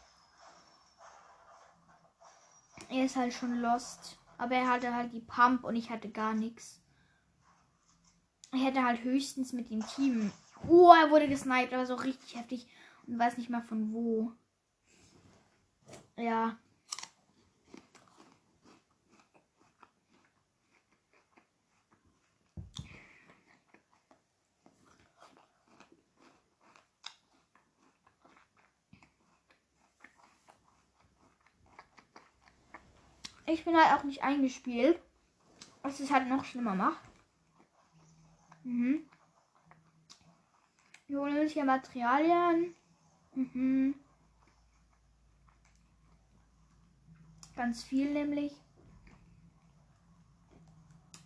[2.91, 4.19] Er ist halt schon lost.
[4.37, 6.83] Aber er hatte halt die Pump und ich hatte gar nichts.
[8.53, 10.33] Er hätte halt höchstens mit dem Team.
[10.67, 12.67] Oh, er wurde gesniped, aber so richtig heftig.
[13.07, 14.33] Und weiß nicht mal von wo.
[16.17, 16.59] Ja.
[33.47, 35.01] Ich bin halt auch nicht eingespielt.
[35.83, 37.01] Was es halt noch schlimmer macht.
[38.65, 39.09] Mhm.
[41.09, 42.75] Wir holen uns hier Materialien.
[43.35, 43.95] Mhm.
[47.57, 48.53] Ganz viel nämlich.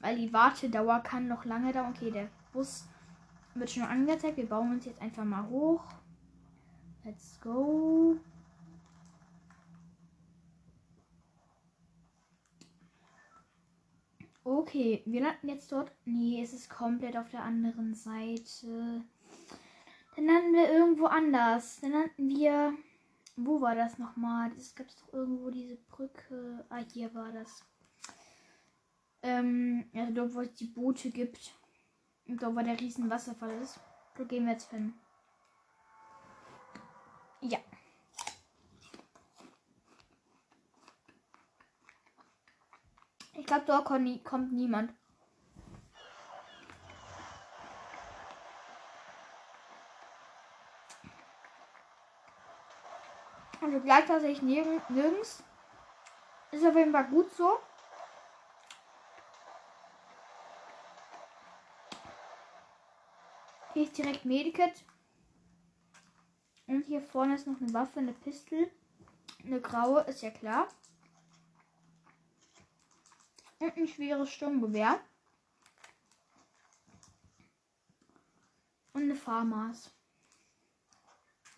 [0.00, 1.92] Weil die Wartedauer kann noch lange dauern.
[1.94, 2.88] Okay, der Bus
[3.54, 4.36] wird schon angezeigt.
[4.36, 5.84] Wir bauen uns jetzt einfach mal hoch.
[7.04, 8.16] Let's go.
[14.44, 15.92] Okay, wir landen jetzt dort.
[16.04, 19.04] Nee, es ist komplett auf der anderen Seite.
[20.16, 21.80] Dann landen wir irgendwo anders.
[21.80, 22.74] Dann landen wir.
[23.36, 24.52] Wo war das nochmal?
[24.56, 26.66] Es gab doch irgendwo diese Brücke.
[26.68, 27.64] Ah, hier war das.
[29.22, 31.52] Ähm, also dort, wo es die Boote gibt.
[32.26, 33.80] Und dort, wo der riesen Wasserfall ist.
[34.16, 34.92] Da gehen wir jetzt hin.
[37.40, 37.58] Ja.
[43.34, 44.92] Ich glaube, dort kommt niemand.
[53.62, 55.44] Also gleich tatsächlich nirgends, nirgends.
[56.50, 57.60] Ist auf jeden Fall gut so.
[63.72, 64.84] Hier ist direkt Medikit.
[66.66, 68.68] Und hier vorne ist noch eine Waffe, eine Pistole.
[69.44, 70.66] Eine graue, ist ja klar.
[73.60, 74.98] Und ein schweres Sturmgewehr.
[78.92, 79.90] Und eine Farmers.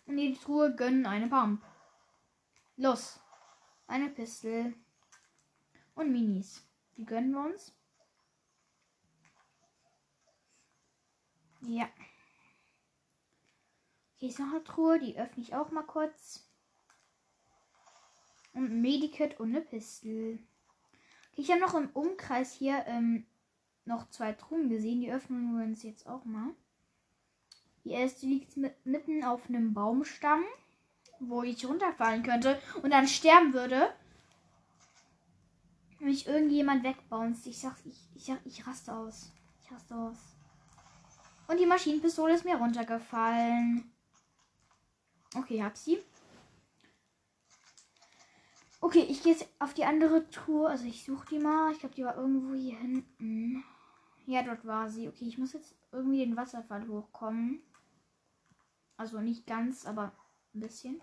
[0.05, 1.63] Und die Truhe gönnen eine Pump.
[2.77, 3.19] Los.
[3.87, 4.73] Eine Pistole.
[5.95, 6.67] Und Minis.
[6.97, 7.73] Die gönnen wir uns.
[11.61, 11.89] Ja.
[14.17, 16.49] Hier ist noch eine Truhe, die öffne ich auch mal kurz.
[18.53, 20.39] Und ein Medikit und eine Pistole.
[21.35, 23.25] Ich habe noch im Umkreis hier ähm,
[23.85, 25.01] noch zwei Truhen gesehen.
[25.01, 26.53] Die öffnen wir uns jetzt auch mal.
[27.83, 30.43] Die erste liegt mitten auf einem Baumstamm,
[31.29, 33.93] wo ich runterfallen könnte und dann sterben würde.
[35.99, 37.47] Wenn mich irgendjemand wegbounce.
[37.47, 39.31] Ich sag, ich, ich, ich raste aus.
[39.63, 40.17] Ich raste aus.
[41.47, 43.91] Und die Maschinenpistole ist mir runtergefallen.
[45.35, 45.99] Okay, hab sie.
[48.81, 50.69] Okay, ich gehe jetzt auf die andere Tour.
[50.69, 51.71] Also ich suche die mal.
[51.71, 53.63] Ich glaube, die war irgendwo hier hinten.
[54.25, 55.07] Ja, dort war sie.
[55.07, 57.61] Okay, ich muss jetzt irgendwie den Wasserfall hochkommen.
[58.97, 60.11] Also nicht ganz, aber
[60.53, 61.01] ein bisschen.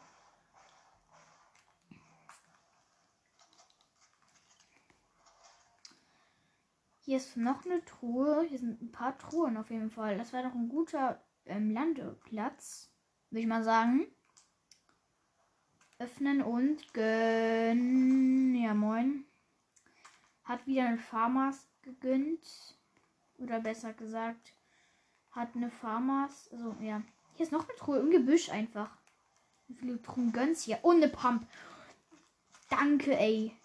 [7.04, 8.46] Hier ist noch eine Truhe.
[8.48, 10.16] Hier sind ein paar Truhen auf jeden Fall.
[10.16, 12.92] Das wäre doch ein guter ähm, Landeplatz.
[13.30, 14.06] Würde ich mal sagen.
[15.98, 18.54] Öffnen und gönnen.
[18.54, 19.24] Ja, moin.
[20.44, 22.46] Hat wieder ein Farmers gegönnt.
[23.38, 24.52] Oder besser gesagt,
[25.32, 26.50] hat eine Farmers.
[26.52, 27.02] Also, ja.
[27.34, 28.96] Hier ist noch eine Truhe im Gebüsch einfach.
[29.66, 30.78] Wie viele Truhen gönnst hier?
[30.82, 31.48] Und eine Pump.
[32.70, 33.56] Danke, ey.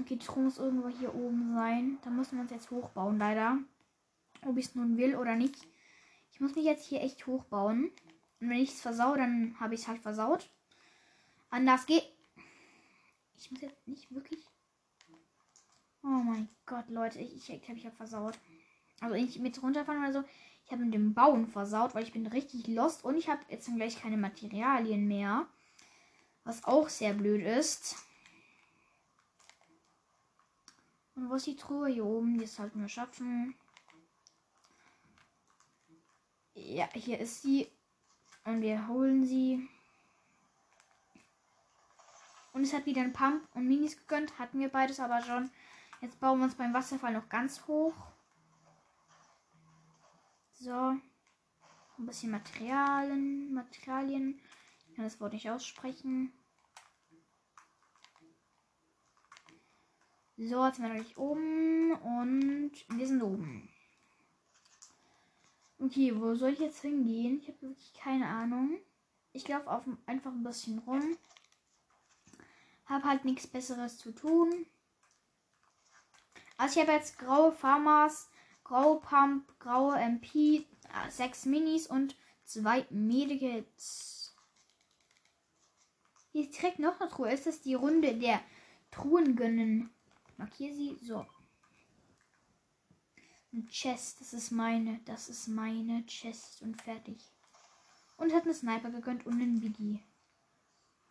[0.00, 1.98] Okay, die Truhe muss irgendwo hier oben sein.
[2.02, 3.58] Da müssen wir uns jetzt hochbauen, leider.
[4.46, 5.56] Ob ich es nun will oder nicht.
[6.32, 7.90] Ich muss mich jetzt hier echt hochbauen.
[8.40, 10.48] Und wenn ich es versau, dann habe ich es halt versaut.
[11.50, 12.04] Anders geht.
[13.36, 14.40] Ich muss jetzt nicht wirklich.
[16.02, 17.18] Oh mein Gott, Leute.
[17.18, 18.38] Ich, ich, ich habe ich hab versaut.
[19.00, 20.24] Also nicht mit runterfahren oder so.
[20.64, 23.04] Ich habe mit dem Bauen versaut, weil ich bin richtig lost.
[23.04, 25.46] Und ich habe jetzt dann gleich keine Materialien mehr.
[26.44, 27.96] Was auch sehr blöd ist.
[31.20, 31.88] Und wo ist die Truhe?
[31.88, 32.38] Hier oben.
[32.38, 33.54] Die sollten wir schaffen.
[36.54, 37.68] Ja, hier ist sie.
[38.44, 39.68] Und wir holen sie.
[42.54, 44.38] Und es hat wieder ein Pump und Minis gegönnt.
[44.38, 45.50] Hatten wir beides aber schon.
[46.00, 47.94] Jetzt bauen wir uns beim Wasserfall noch ganz hoch.
[50.54, 50.72] So.
[50.72, 51.02] Ein
[51.98, 53.52] bisschen Materialien.
[53.52, 54.40] Materialien.
[54.88, 56.32] Ich kann das Wort nicht aussprechen.
[60.42, 63.68] So, jetzt sind wir gleich oben und wir sind oben.
[65.78, 67.40] Okay, wo soll ich jetzt hingehen?
[67.42, 68.78] Ich habe wirklich keine Ahnung.
[69.34, 71.18] Ich laufe auf einfach ein bisschen rum.
[72.86, 74.64] Hab halt nichts Besseres zu tun.
[76.56, 78.30] Also ich habe jetzt graue Farmers,
[78.64, 84.34] graue Pump, graue MP, äh, sechs Minis und zwei Medikits.
[86.32, 87.30] Hier ist noch eine Truhe.
[87.30, 88.40] Ist das die Runde der
[88.90, 89.90] Truhen gönnen?
[90.40, 90.96] Markiere sie.
[91.02, 91.26] So.
[93.52, 97.20] Ein Chest, das ist meine, das ist meine Chest und fertig.
[98.16, 100.02] Und hat eine Sniper gegönnt und einen Biggie.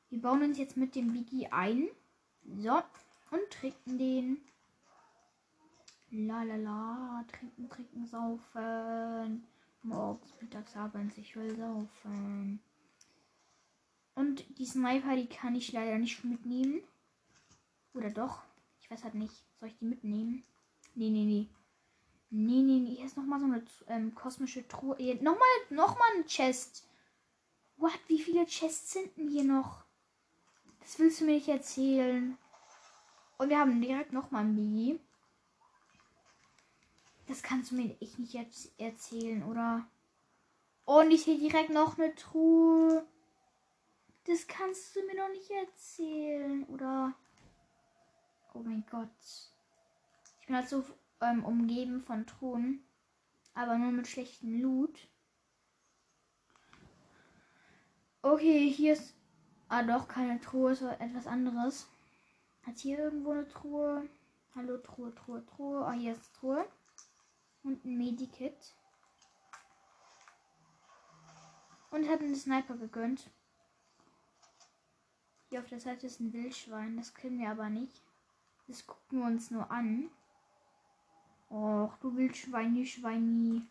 [0.09, 1.89] Wir bauen uns jetzt mit dem Biggie ein.
[2.43, 2.81] So.
[3.29, 4.41] Und trinken den.
[6.09, 7.25] La la la.
[7.31, 9.45] Trinken, trinken, saufen.
[9.83, 11.17] Morgens, mittags, abends.
[11.19, 12.59] Ich will saufen.
[14.15, 16.81] Und die Sniper, die kann ich leider nicht mitnehmen.
[17.93, 18.48] Oder doch?
[18.89, 19.43] Weiß halt nicht.
[19.59, 20.43] Soll ich die mitnehmen?
[20.95, 21.47] Nee, nee, nee.
[22.31, 22.95] Nee, nee, nee.
[22.95, 24.95] Hier ist nochmal so eine ähm, kosmische Truhe.
[25.15, 26.87] Nochmal, nochmal ein Chest.
[27.77, 27.99] What?
[28.07, 29.83] Wie viele Chests sind denn hier noch?
[30.79, 32.37] Das willst du mir nicht erzählen.
[33.37, 34.99] Und wir haben direkt nochmal ein Biggie.
[37.27, 39.87] Das kannst du mir echt nicht jetzt erzählen, oder?
[40.85, 43.05] Und ich sehe direkt noch eine Truhe.
[44.25, 47.13] Das kannst du mir doch nicht erzählen, oder?
[48.59, 49.07] Oh mein Gott.
[50.41, 50.83] Ich bin halt so
[51.21, 52.83] ähm, umgeben von Truhen.
[53.53, 55.07] Aber nur mit schlechtem Loot.
[58.21, 59.15] Okay, hier ist.
[59.69, 61.87] Ah, doch, keine Truhe, ist etwas anderes.
[62.63, 64.09] Hat hier irgendwo eine Truhe?
[64.55, 65.85] Hallo, Truhe, Truhe, Truhe.
[65.85, 66.67] Ah, hier ist Truhe.
[67.63, 68.75] Und ein Medikit.
[71.91, 73.29] Und hat einen Sniper gegönnt.
[75.49, 76.97] Hier auf der Seite ist ein Wildschwein.
[76.97, 78.03] Das können wir aber nicht.
[78.69, 80.11] Das gucken wir uns nur an.
[81.49, 83.63] Och, du willst Schweini, Schweini.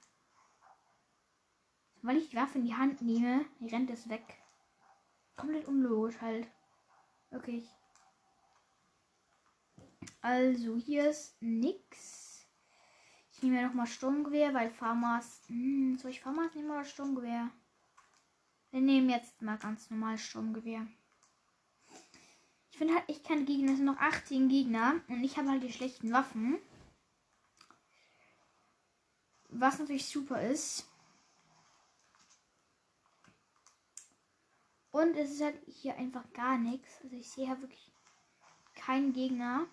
[2.03, 4.43] Weil ich die Waffe in die Hand nehme, rennt es weg.
[5.37, 6.49] komplett unlogisch halt.
[7.31, 7.69] Wirklich.
[10.21, 12.45] Also, hier ist nix.
[13.31, 15.43] Ich nehme ja nochmal Sturmgewehr, weil Farmers.
[15.47, 17.51] Hm, soll ich Farmers nehmen oder Sturmgewehr?
[18.73, 20.89] Wir nehmen jetzt mal ganz normal Sturmgewehr.
[22.79, 23.73] Ich finde halt echt keine Gegner.
[23.73, 25.01] Es sind noch 18 Gegner.
[25.09, 26.61] Und ich habe halt die schlechten Waffen.
[29.49, 30.89] Was natürlich super ist.
[34.93, 37.01] Und es ist halt hier einfach gar nichts.
[37.03, 37.91] Also ich sehe hier wirklich
[38.77, 39.67] keinen Gegner.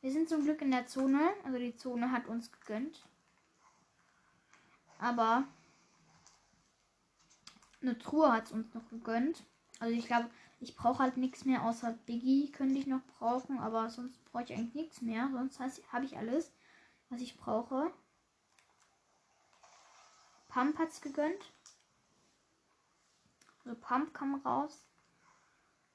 [0.00, 1.30] Wir sind zum Glück in der Zone.
[1.44, 3.06] Also die Zone hat uns gegönnt.
[4.98, 5.44] Aber
[7.80, 9.44] eine Truhe hat es uns noch gegönnt.
[9.78, 10.28] Also ich glaube,
[10.60, 14.52] ich brauche halt nichts mehr außer Biggie könnte ich noch brauchen, aber sonst brauche ich
[14.52, 15.30] eigentlich nichts mehr.
[15.32, 15.58] Sonst
[15.90, 16.52] habe ich alles,
[17.08, 17.90] was ich brauche.
[20.48, 21.52] Pump hat es gegönnt.
[23.64, 24.84] Also Pump kam raus.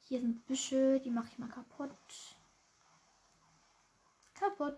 [0.01, 1.91] Hier sind Büsche, die mache ich mal kaputt.
[4.33, 4.77] Kaputt.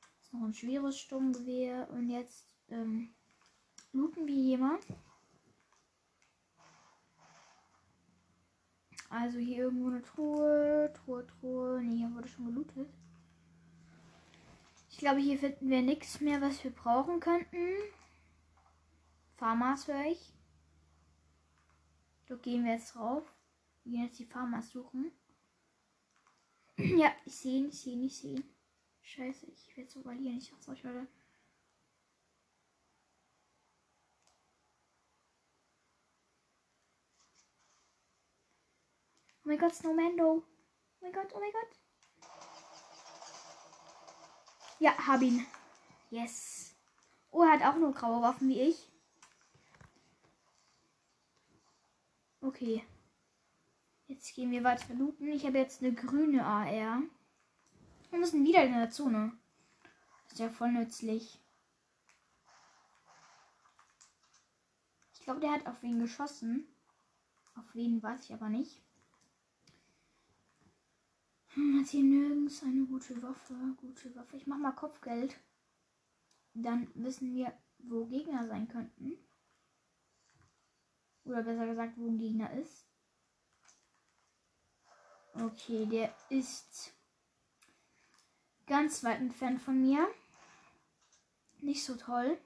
[0.00, 1.88] Das ist noch ein schweres Sturmgewehr.
[1.90, 3.14] Und jetzt ähm,
[3.92, 4.84] looten wir jemand.
[9.14, 11.80] Also hier irgendwo eine Truhe, Truhe, Truhe.
[11.80, 12.88] Ne, hier wurde schon gelootet.
[14.90, 17.76] Ich glaube, hier finden wir nichts mehr, was wir brauchen könnten.
[19.36, 20.32] Farmers höre ich.
[22.26, 23.22] Da gehen wir jetzt drauf.
[23.84, 25.12] Wir gehen jetzt die Farmers suchen.
[26.76, 28.44] ja, ich sehe ihn, ich sehe ihn, ich sehe ihn.
[29.00, 30.38] Scheiße, ich werde so verlieren.
[30.38, 31.06] Ich sag's euch, Leute.
[39.44, 40.42] Oh mein Gott, Snowmando.
[40.42, 40.42] Oh
[41.02, 41.76] mein Gott, oh mein Gott.
[44.78, 45.46] Ja, hab ihn.
[46.10, 46.74] Yes.
[47.30, 48.88] Oh, er hat auch nur graue Waffen wie ich.
[52.40, 52.82] Okay.
[54.06, 55.28] Jetzt gehen wir weiter looten.
[55.28, 57.02] Ich habe jetzt eine grüne AR.
[58.10, 59.32] Wir müssen wieder in der Zone.
[60.30, 61.38] Ist ja voll nützlich.
[65.12, 66.66] Ich glaube, der hat auf wen geschossen.
[67.56, 68.82] Auf wen weiß ich aber nicht.
[71.54, 73.54] Hm, hat hier nirgends eine gute Waffe.
[73.76, 74.36] Gute Waffe.
[74.36, 75.38] Ich mach mal Kopfgeld.
[76.54, 79.18] Dann wissen wir, wo Gegner sein könnten.
[81.24, 82.86] Oder besser gesagt, wo ein Gegner ist.
[85.34, 86.92] Okay, der ist
[88.66, 90.06] ganz weit entfernt von mir.
[91.60, 92.38] Nicht so toll.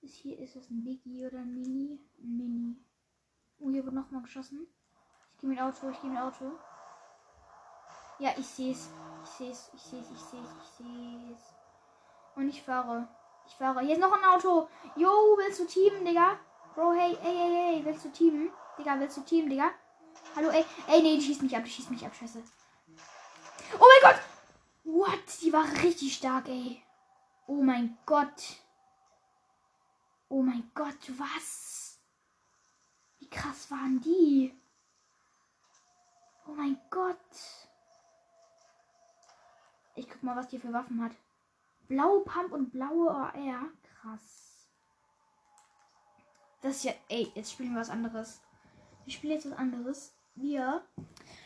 [0.00, 2.00] Ist hier ist das ein Biggie oder ein Mini?
[2.18, 2.76] Ein Mini.
[3.58, 4.66] Oh, hier wird nochmal geschossen.
[5.42, 6.52] Geh mit Auto, ich geh mit Auto.
[8.20, 8.90] Ja, ich sehe es.
[9.24, 11.40] Ich sehe es, ich sehe es, ich sehe es, ich sehe es.
[12.36, 13.08] Und ich fahre.
[13.44, 13.80] Ich fahre.
[13.80, 14.68] Hier ist noch ein Auto.
[14.94, 16.38] Yo, willst du teamen, Digga?
[16.76, 18.52] Bro, hey, hey, hey, hey, willst du teamen?
[18.78, 19.72] Digga, willst du teamen, Digga?
[20.36, 20.64] Hallo, ey.
[20.86, 22.40] Ey, nee, die schießt mich ab, die schießt mich ab, scheiße.
[23.80, 24.22] Oh mein Gott!
[24.84, 25.40] What?
[25.40, 26.80] Die war richtig stark, ey.
[27.48, 28.60] Oh mein Gott.
[30.28, 31.98] Oh mein Gott, was?
[33.18, 34.56] Wie krass waren die?
[36.46, 37.16] Oh mein Gott.
[39.94, 41.12] Ich guck mal, was die für Waffen hat.
[41.88, 43.32] Blaue Pump und blaue AR.
[44.00, 44.68] Krass.
[46.62, 46.92] Das ist ja.
[47.08, 48.40] Ey, jetzt spielen wir was anderes.
[49.04, 50.14] Wir spielen jetzt was anderes.
[50.34, 50.82] Wir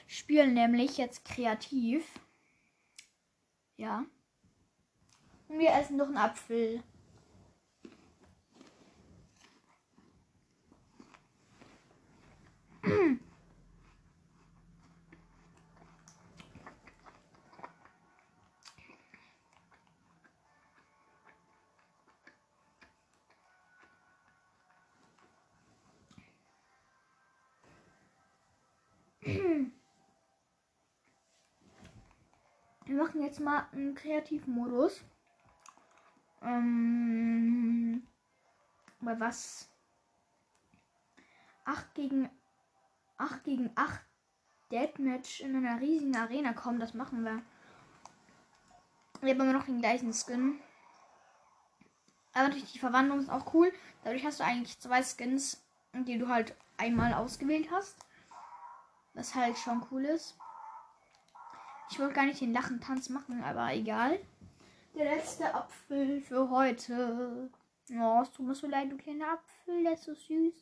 [0.07, 2.07] spielen nämlich jetzt kreativ.
[3.77, 4.05] Ja.
[5.49, 6.83] Und wir essen noch einen Apfel.
[33.07, 35.01] machen jetzt mal einen kreativen Modus.
[36.43, 38.05] Ähm,
[39.01, 39.69] bei was?
[41.65, 42.29] 8 gegen
[43.19, 44.01] 8 gegen 8
[44.73, 47.43] Deathmatch in einer riesigen Arena kommen, das machen wir.
[49.21, 50.59] Wir haben immer noch den gleichen Skin.
[52.33, 53.73] Aber natürlich die Verwandlung ist auch cool.
[54.03, 55.65] Dadurch hast du eigentlich zwei Skins,
[55.95, 57.97] die du halt einmal ausgewählt hast.
[59.15, 60.37] Was halt schon cool ist.
[61.91, 64.19] Ich wollte gar nicht den Lachentanz machen, aber egal.
[64.95, 67.51] Der letzte Apfel für heute.
[67.93, 70.55] Oh, es tut mir so leid, du kleiner Apfel, der ist so süß.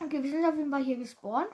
[0.00, 1.50] Okay, wir sind auf jeden Fall hier gespawnt.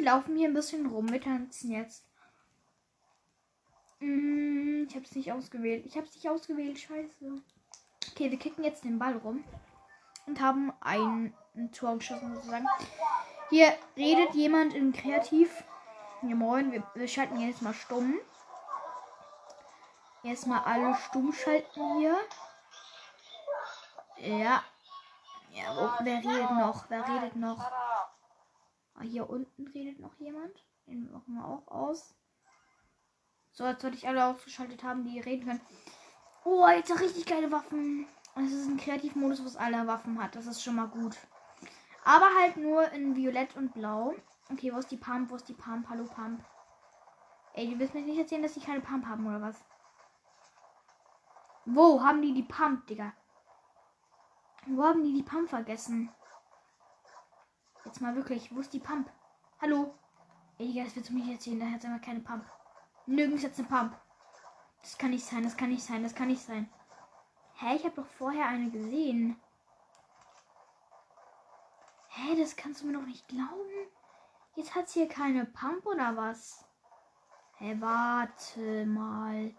[0.00, 1.10] Laufen hier ein bisschen rum.
[1.10, 2.04] Wir tanzen jetzt.
[4.00, 5.86] Mm, ich habe es nicht ausgewählt.
[5.86, 6.78] Ich habe es nicht ausgewählt.
[6.78, 7.40] Scheiße.
[8.10, 9.44] Okay, wir kicken jetzt den Ball rum
[10.26, 12.66] und haben ein, ein Tor geschossen sozusagen.
[13.50, 15.64] Hier redet jemand in Kreativ.
[16.22, 18.18] Ja, moin, wir, wir schalten jetzt mal stumm.
[20.24, 22.16] Erstmal alle stumm schalten hier.
[24.18, 24.62] Ja.
[25.50, 26.84] Ja, wo, wer redet noch?
[26.88, 27.70] Wer redet noch?
[29.02, 30.64] Ah, hier unten redet noch jemand.
[30.86, 32.14] Den machen wir auch aus.
[33.52, 35.60] So, als sollte ich alle ausgeschaltet haben, die reden können.
[36.44, 38.06] Oh, jetzt auch richtig geile Waffen.
[38.36, 40.36] Es ist ein Kreativmodus, was alle Waffen hat.
[40.36, 41.16] Das ist schon mal gut.
[42.04, 44.14] Aber halt nur in Violett und Blau.
[44.50, 45.30] Okay, wo ist die Pump?
[45.30, 45.88] Wo ist die Pump?
[45.88, 46.44] Hallo Pump.
[47.54, 49.62] Ey, du willst mir nicht erzählen, dass die keine Pump haben oder was?
[51.64, 53.12] Wo haben die die Pump, Digga?
[54.66, 56.10] Wo haben die die Pump vergessen?
[57.84, 59.10] Jetzt mal wirklich, wo ist die Pump?
[59.60, 59.94] Hallo?
[60.58, 62.44] Ey, Digga, das willst du mir nicht erzählen, da hat einfach keine Pump.
[63.06, 63.98] Nirgends jetzt eine Pump.
[64.82, 66.68] Das kann nicht sein, das kann nicht sein, das kann nicht sein.
[67.54, 69.36] Hä, ich habe doch vorher eine gesehen.
[72.08, 73.88] Hä, das kannst du mir doch nicht glauben.
[74.54, 76.64] Jetzt hat sie hier keine Pump oder was?
[77.58, 79.54] Hä, warte mal.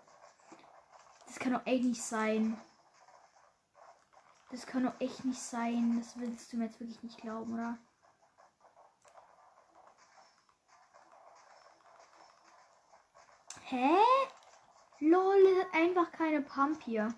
[1.25, 2.59] Das kann doch echt nicht sein.
[4.51, 5.97] Das kann doch echt nicht sein.
[5.97, 7.77] Das willst du mir jetzt wirklich nicht glauben, oder?
[13.65, 13.97] Hä?
[14.99, 17.13] Lol, einfach keine Pump hier.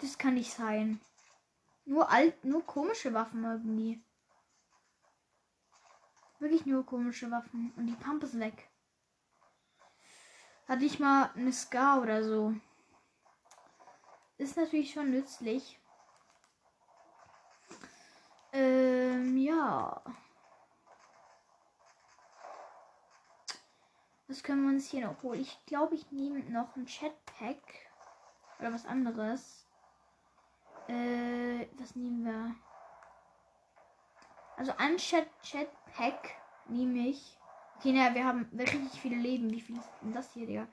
[0.00, 1.00] Das kann nicht sein.
[1.84, 4.02] Nur alt, nur komische Waffen irgendwie.
[6.38, 7.72] Wirklich nur komische Waffen.
[7.76, 8.70] Und die Pump ist weg.
[10.66, 12.54] Hatte ich mal eine Scar oder so.
[14.38, 15.78] Ist natürlich schon nützlich.
[18.52, 20.02] Ähm, ja.
[24.30, 25.40] Was können wir uns hier noch holen?
[25.40, 27.60] Ich glaube, ich nehme noch ein Chatpack.
[28.60, 29.66] Oder was anderes.
[30.86, 32.54] Äh, was nehmen wir?
[34.56, 36.30] Also ein Chat Chatpack
[36.68, 37.36] nehme ich.
[37.76, 39.50] Okay, naja, wir haben richtig viele Leben.
[39.50, 40.68] Wie viel ist denn das hier, Digga?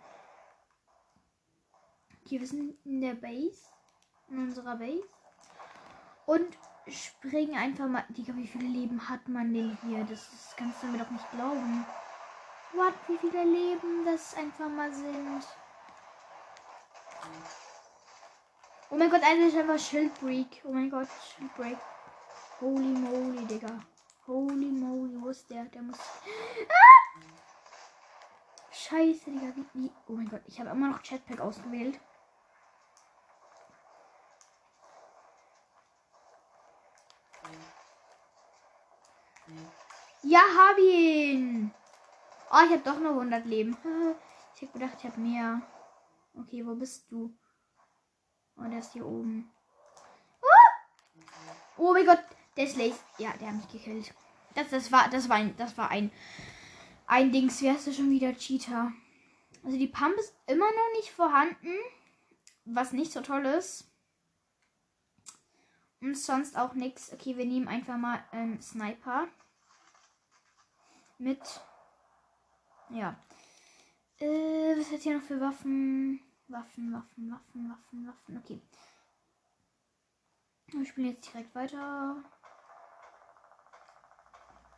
[2.23, 3.71] Okay, wir sind in der Base.
[4.29, 5.07] In unserer Base.
[6.27, 6.55] Und
[6.87, 8.05] springen einfach mal.
[8.09, 10.03] Digga, wie viele Leben hat man denn hier?
[10.03, 11.87] Das, das kannst du mir doch nicht glauben.
[12.77, 15.43] What, wie viele Leben das einfach mal sind.
[18.91, 20.61] Oh mein Gott, einer ist einfach Schildbreak.
[20.63, 21.79] Oh mein Gott, Schildbreak.
[22.61, 23.79] Holy moly, Digga.
[24.27, 25.63] Holy moly, wo ist der?
[25.65, 25.97] Der muss.
[25.97, 27.19] Ah!
[28.71, 29.53] Scheiße, Digga.
[29.73, 29.91] Wie?
[30.07, 31.99] Oh mein Gott, ich habe immer noch Chatpack ausgewählt.
[40.21, 41.66] Ja, hab ihn.
[42.49, 43.77] Oh, ich habe doch nur 100 Leben.
[44.59, 45.61] Ich habe gedacht, ich habe mehr.
[46.33, 47.31] Okay, wo bist du?
[48.57, 49.51] Oh, der ist hier oben.
[50.41, 51.27] Oh,
[51.77, 52.23] oh mein Gott,
[52.55, 52.99] der ist Lace.
[53.19, 54.15] Ja, der hat mich gekillt.
[54.55, 56.11] Das, das war, das war ein, das war ein,
[57.05, 57.61] ein Dings.
[57.61, 58.91] Hast du schon wieder Cheater?
[59.63, 61.75] Also die Pump ist immer noch nicht vorhanden,
[62.65, 63.87] was nicht so toll ist.
[66.01, 67.13] Und sonst auch nichts.
[67.13, 69.27] Okay, wir nehmen einfach mal einen Sniper
[71.19, 71.41] mit.
[72.89, 73.15] Ja.
[74.19, 76.21] Äh, was hat hier noch für Waffen?
[76.47, 78.37] Waffen, Waffen, Waffen, Waffen, Waffen.
[78.37, 78.61] Okay.
[80.67, 82.23] Wir spielen jetzt direkt weiter.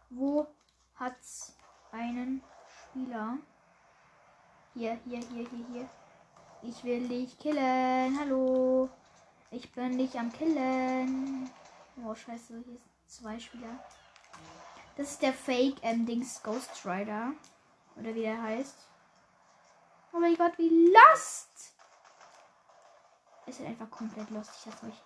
[0.10, 0.48] Wo
[0.96, 1.56] hat's
[1.92, 3.38] einen Spieler?
[4.74, 5.90] Hier, hier, hier, hier, hier.
[6.62, 8.20] Ich will dich killen.
[8.20, 8.90] Hallo.
[9.52, 11.50] Ich bin dich am Killen.
[12.04, 12.54] Oh, scheiße.
[12.66, 13.84] Hier sind zwei Spieler.
[14.98, 17.34] Das ist der Fake Endings Ghost Rider.
[18.00, 18.76] Oder wie der heißt.
[20.14, 21.74] Oh mein Gott, wie lost!
[23.46, 25.04] Es ist einfach komplett lost, ich sag's euch.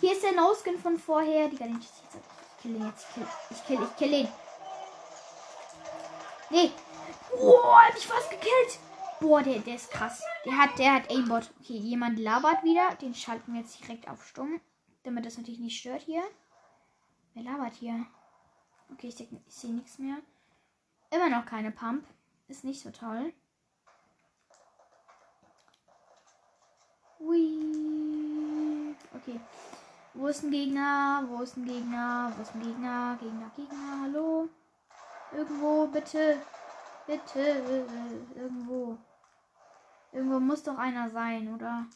[0.00, 1.48] Hier ist der No-Skin von vorher.
[1.48, 3.06] Die ich, ich kill ihn jetzt.
[3.08, 4.28] Ich kill, ich kill, ich kill ihn.
[6.50, 6.70] Nee.
[7.30, 8.78] Boah, hab ich fast gekillt.
[9.20, 10.22] Boah, der, der ist krass.
[10.44, 11.50] Der hat, der hat Aimbot.
[11.60, 12.94] Okay, jemand labert wieder.
[12.96, 14.60] Den schalten wir jetzt direkt auf Stumm.
[15.06, 16.24] Damit das natürlich nicht stört hier.
[17.34, 18.06] Wer labert hier?
[18.92, 20.16] Okay, ich, ich sehe nichts mehr.
[21.10, 22.04] Immer noch keine Pump.
[22.48, 23.32] Ist nicht so toll.
[27.20, 28.96] Ui.
[29.14, 29.38] Okay.
[30.14, 31.24] Wo ist ein Gegner?
[31.28, 32.32] Wo ist ein Gegner?
[32.36, 33.16] Wo ist ein Gegner?
[33.20, 34.48] Gegner, Gegner, hallo?
[35.30, 36.42] Irgendwo, bitte.
[37.06, 37.86] Bitte.
[38.34, 38.98] Irgendwo.
[40.10, 41.86] Irgendwo muss doch einer sein, oder?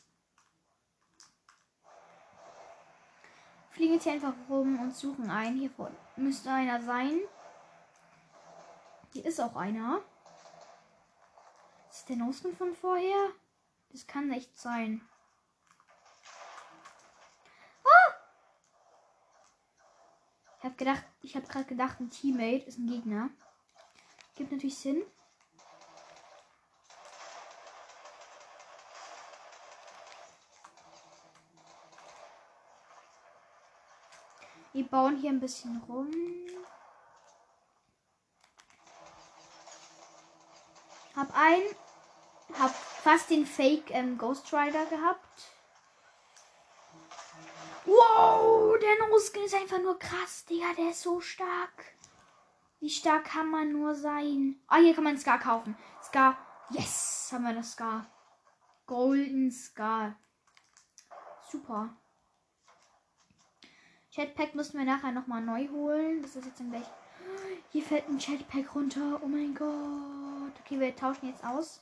[3.81, 5.59] Fliegen jetzt hier einfach rum und suchen einen.
[5.59, 7.19] Hier vorne müsste einer sein.
[9.15, 10.03] Hier ist auch einer.
[11.89, 13.31] Ist der Noskin von vorher?
[13.89, 15.01] Das kann echt sein.
[17.83, 18.15] Ah!
[20.59, 23.31] Ich habe gedacht, ich habe gerade gedacht, ein Teammate ist ein Gegner.
[24.35, 25.03] Gibt natürlich Sinn.
[34.81, 36.11] Wir bauen hier ein bisschen rum.
[41.15, 41.61] Hab ein,
[42.59, 45.53] hab fast den Fake ähm, Ghost Rider gehabt.
[47.85, 50.73] Wow, der Noskin ist einfach nur krass, Digga.
[50.75, 51.85] Der ist so stark.
[52.79, 54.63] Wie stark kann man nur sein?
[54.67, 55.77] Ah, hier kann man Scar kaufen.
[56.03, 56.39] Scar.
[56.71, 58.07] Yes, haben wir das Scar.
[58.87, 60.17] Golden Scar.
[61.51, 62.00] Super.
[64.21, 66.21] Chatpack müssen wir nachher nochmal neu holen.
[66.21, 66.85] Das ist jetzt dann gleich.
[67.71, 69.19] Hier fällt ein Chatpack runter.
[69.23, 70.53] Oh mein Gott.
[70.61, 71.81] Okay, wir tauschen jetzt aus.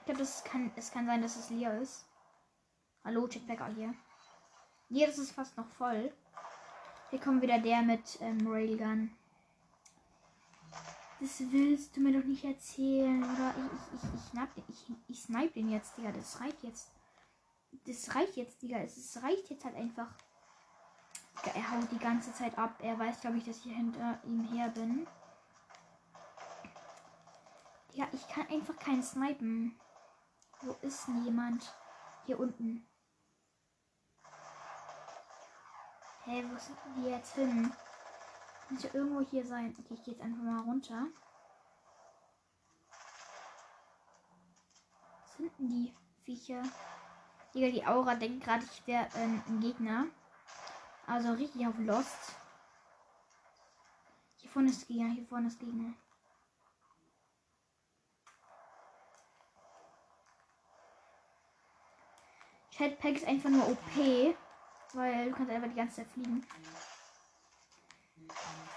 [0.00, 2.04] Ich glaube, das kann, es kann sein, dass es leer ist.
[3.02, 3.94] Hallo, Chatpacker hier.
[4.90, 6.12] Hier das ist fast noch voll.
[7.08, 9.12] Hier kommt wieder der mit ähm, Railgun.
[11.18, 13.24] Das willst du mir doch nicht erzählen.
[13.24, 16.12] Oder ich, ich, ich, ich, schnapp den, ich, ich snipe den jetzt, Digga.
[16.12, 16.90] Das reicht jetzt.
[17.86, 18.80] Das reicht jetzt, Digga.
[18.80, 20.08] Es reicht jetzt halt einfach.
[21.46, 22.74] Er haut die ganze Zeit ab.
[22.80, 25.06] Er weiß, glaube ich, dass ich hinter ihm her bin.
[27.92, 29.78] Ja, ich kann einfach keinen snipen.
[30.60, 31.74] Wo ist denn jemand?
[32.26, 32.86] Hier unten.
[36.24, 37.72] Hä, hey, wo sind die jetzt hin?
[38.68, 39.74] Muss ja irgendwo hier sein.
[39.78, 41.06] Okay, ich gehe jetzt einfach mal runter.
[45.22, 46.62] Was sind denn die Viecher?
[47.54, 50.06] Digga, die Aura denkt gerade, ich wäre ähm, ein Gegner.
[51.06, 52.36] Also richtig auf Lost.
[54.36, 55.94] Hier vorne ist Gegner, hier vorne ist Gegner.
[62.80, 64.36] Chatpack ist einfach nur OP,
[64.94, 66.46] weil du kannst einfach die ganze Zeit fliegen.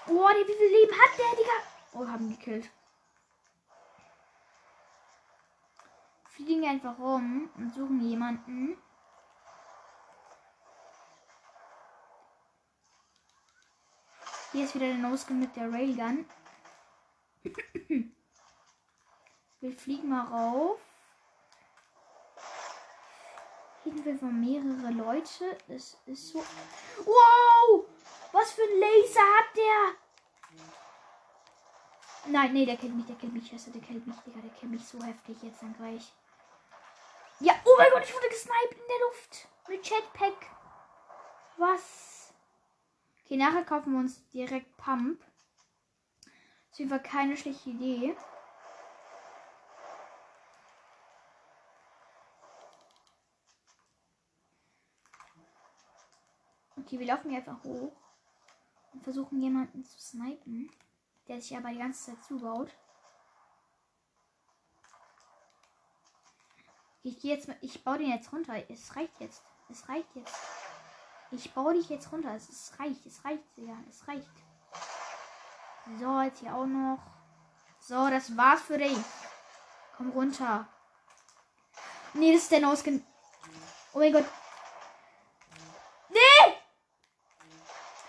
[0.08, 1.52] Oh, die, wie viel Leben hat der, Digga?
[1.94, 2.70] Oh, haben gekillt.
[6.26, 8.78] Fliegen einfach rum und suchen jemanden.
[14.54, 16.30] Hier ist wieder der Noskin mit der Railgun.
[19.60, 20.80] Wir fliegen mal rauf.
[23.84, 25.58] Hier sind wir mehrere Leute.
[25.68, 26.44] Es ist so.
[27.00, 27.86] Wow!
[28.32, 29.96] Was für ein Laser hat der?
[32.28, 34.72] Nein, nee, der kennt mich, der kennt mich, Scheiße, der kennt mich, Digga, der kennt
[34.72, 36.14] mich so heftig jetzt dann gleich.
[37.40, 39.48] Ja, oh mein Gott, ich wurde gesniped in der Luft.
[39.68, 40.46] Mit Jetpack.
[41.58, 42.23] Was?
[43.26, 45.20] Okay, nachher kaufen wir uns direkt Pump.
[46.20, 48.16] Das ist jeden Fall keine schlechte Idee.
[56.76, 57.94] Okay, wir laufen hier einfach hoch
[58.92, 60.70] und versuchen jemanden zu snipen,
[61.28, 62.70] der sich aber die ganze Zeit zubaut.
[67.04, 68.54] Ich gehe jetzt, ich baue den jetzt runter.
[68.70, 69.44] Es reicht jetzt.
[69.70, 70.36] Es reicht jetzt.
[71.36, 72.36] Ich baue dich jetzt runter.
[72.36, 74.28] Es, es reicht, es reicht, ja, es reicht.
[76.00, 77.00] So, jetzt hier auch noch.
[77.80, 78.98] So, das war's für dich.
[79.98, 80.68] Komm runter.
[82.14, 83.04] Nee, das ist der Noskin.
[83.94, 84.26] Oh mein Gott.
[86.10, 86.54] Nee!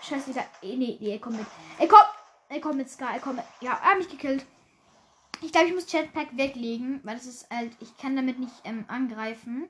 [0.01, 0.45] Scheiße, wieder.
[0.61, 1.47] Nee, nee, er kommt mit.
[1.79, 2.05] Er kommt.
[2.47, 3.13] Er kommt mit Scar.
[3.13, 3.45] Er kommt mit.
[3.59, 4.45] Ja, er hat mich gekillt.
[5.41, 7.75] Ich glaube, ich muss Jetpack weglegen, weil das ist halt.
[7.79, 9.67] Ich kann damit nicht ähm, angreifen.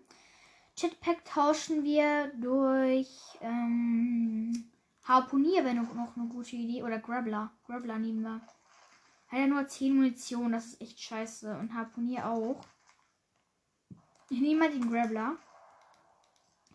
[0.77, 3.09] Jetpack tauschen wir durch
[3.39, 4.71] ähm,
[5.05, 6.83] Harpunier, wäre noch eine gute Idee.
[6.83, 7.51] Oder Grabbler.
[7.65, 8.41] Grabbler nehmen wir.
[9.27, 11.57] Hat ja nur 10 Munition, das ist echt scheiße.
[11.57, 12.61] Und Harpunier auch.
[14.29, 15.37] Ich nehme mal den Grabbler.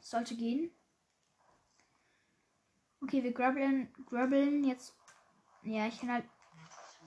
[0.00, 0.70] Sollte gehen.
[3.02, 4.94] Okay, wir grabbeln, grabbeln jetzt.
[5.62, 6.24] Ja, ich kann halt.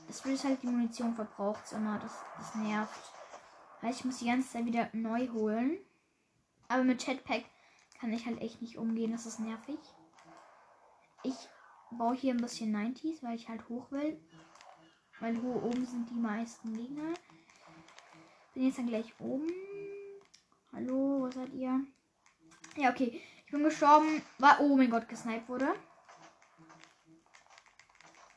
[0.10, 2.00] Es wird halt die Munition verbraucht immer.
[2.00, 3.14] Das, das nervt.
[3.82, 5.78] Heißt, ich muss die ganze Zeit wieder neu holen.
[6.74, 7.44] Aber mit Chatpack
[8.00, 9.12] kann ich halt echt nicht umgehen.
[9.12, 9.78] Das ist nervig.
[11.22, 11.36] Ich
[11.92, 14.20] baue hier ein bisschen 90s, weil ich halt hoch will.
[15.20, 17.14] Weil hoch oben sind die meisten Gegner.
[18.56, 19.48] Bin jetzt dann gleich oben.
[20.74, 21.80] Hallo, wo seid ihr?
[22.76, 23.22] Ja, okay.
[23.46, 24.24] Ich bin gestorben.
[24.40, 25.76] War, oh mein Gott, gesniped wurde.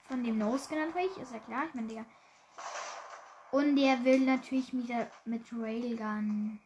[0.08, 1.22] Von dem Nose genannt ich.
[1.22, 1.64] Ist ja klar.
[1.68, 2.04] Ich meine, Digga.
[3.50, 6.60] Und der will natürlich wieder mit Railgun.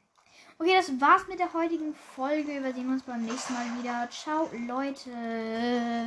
[0.61, 2.63] Okay, das war's mit der heutigen Folge.
[2.63, 4.07] Wir sehen uns beim nächsten Mal wieder.
[4.11, 5.11] Ciao, Leute.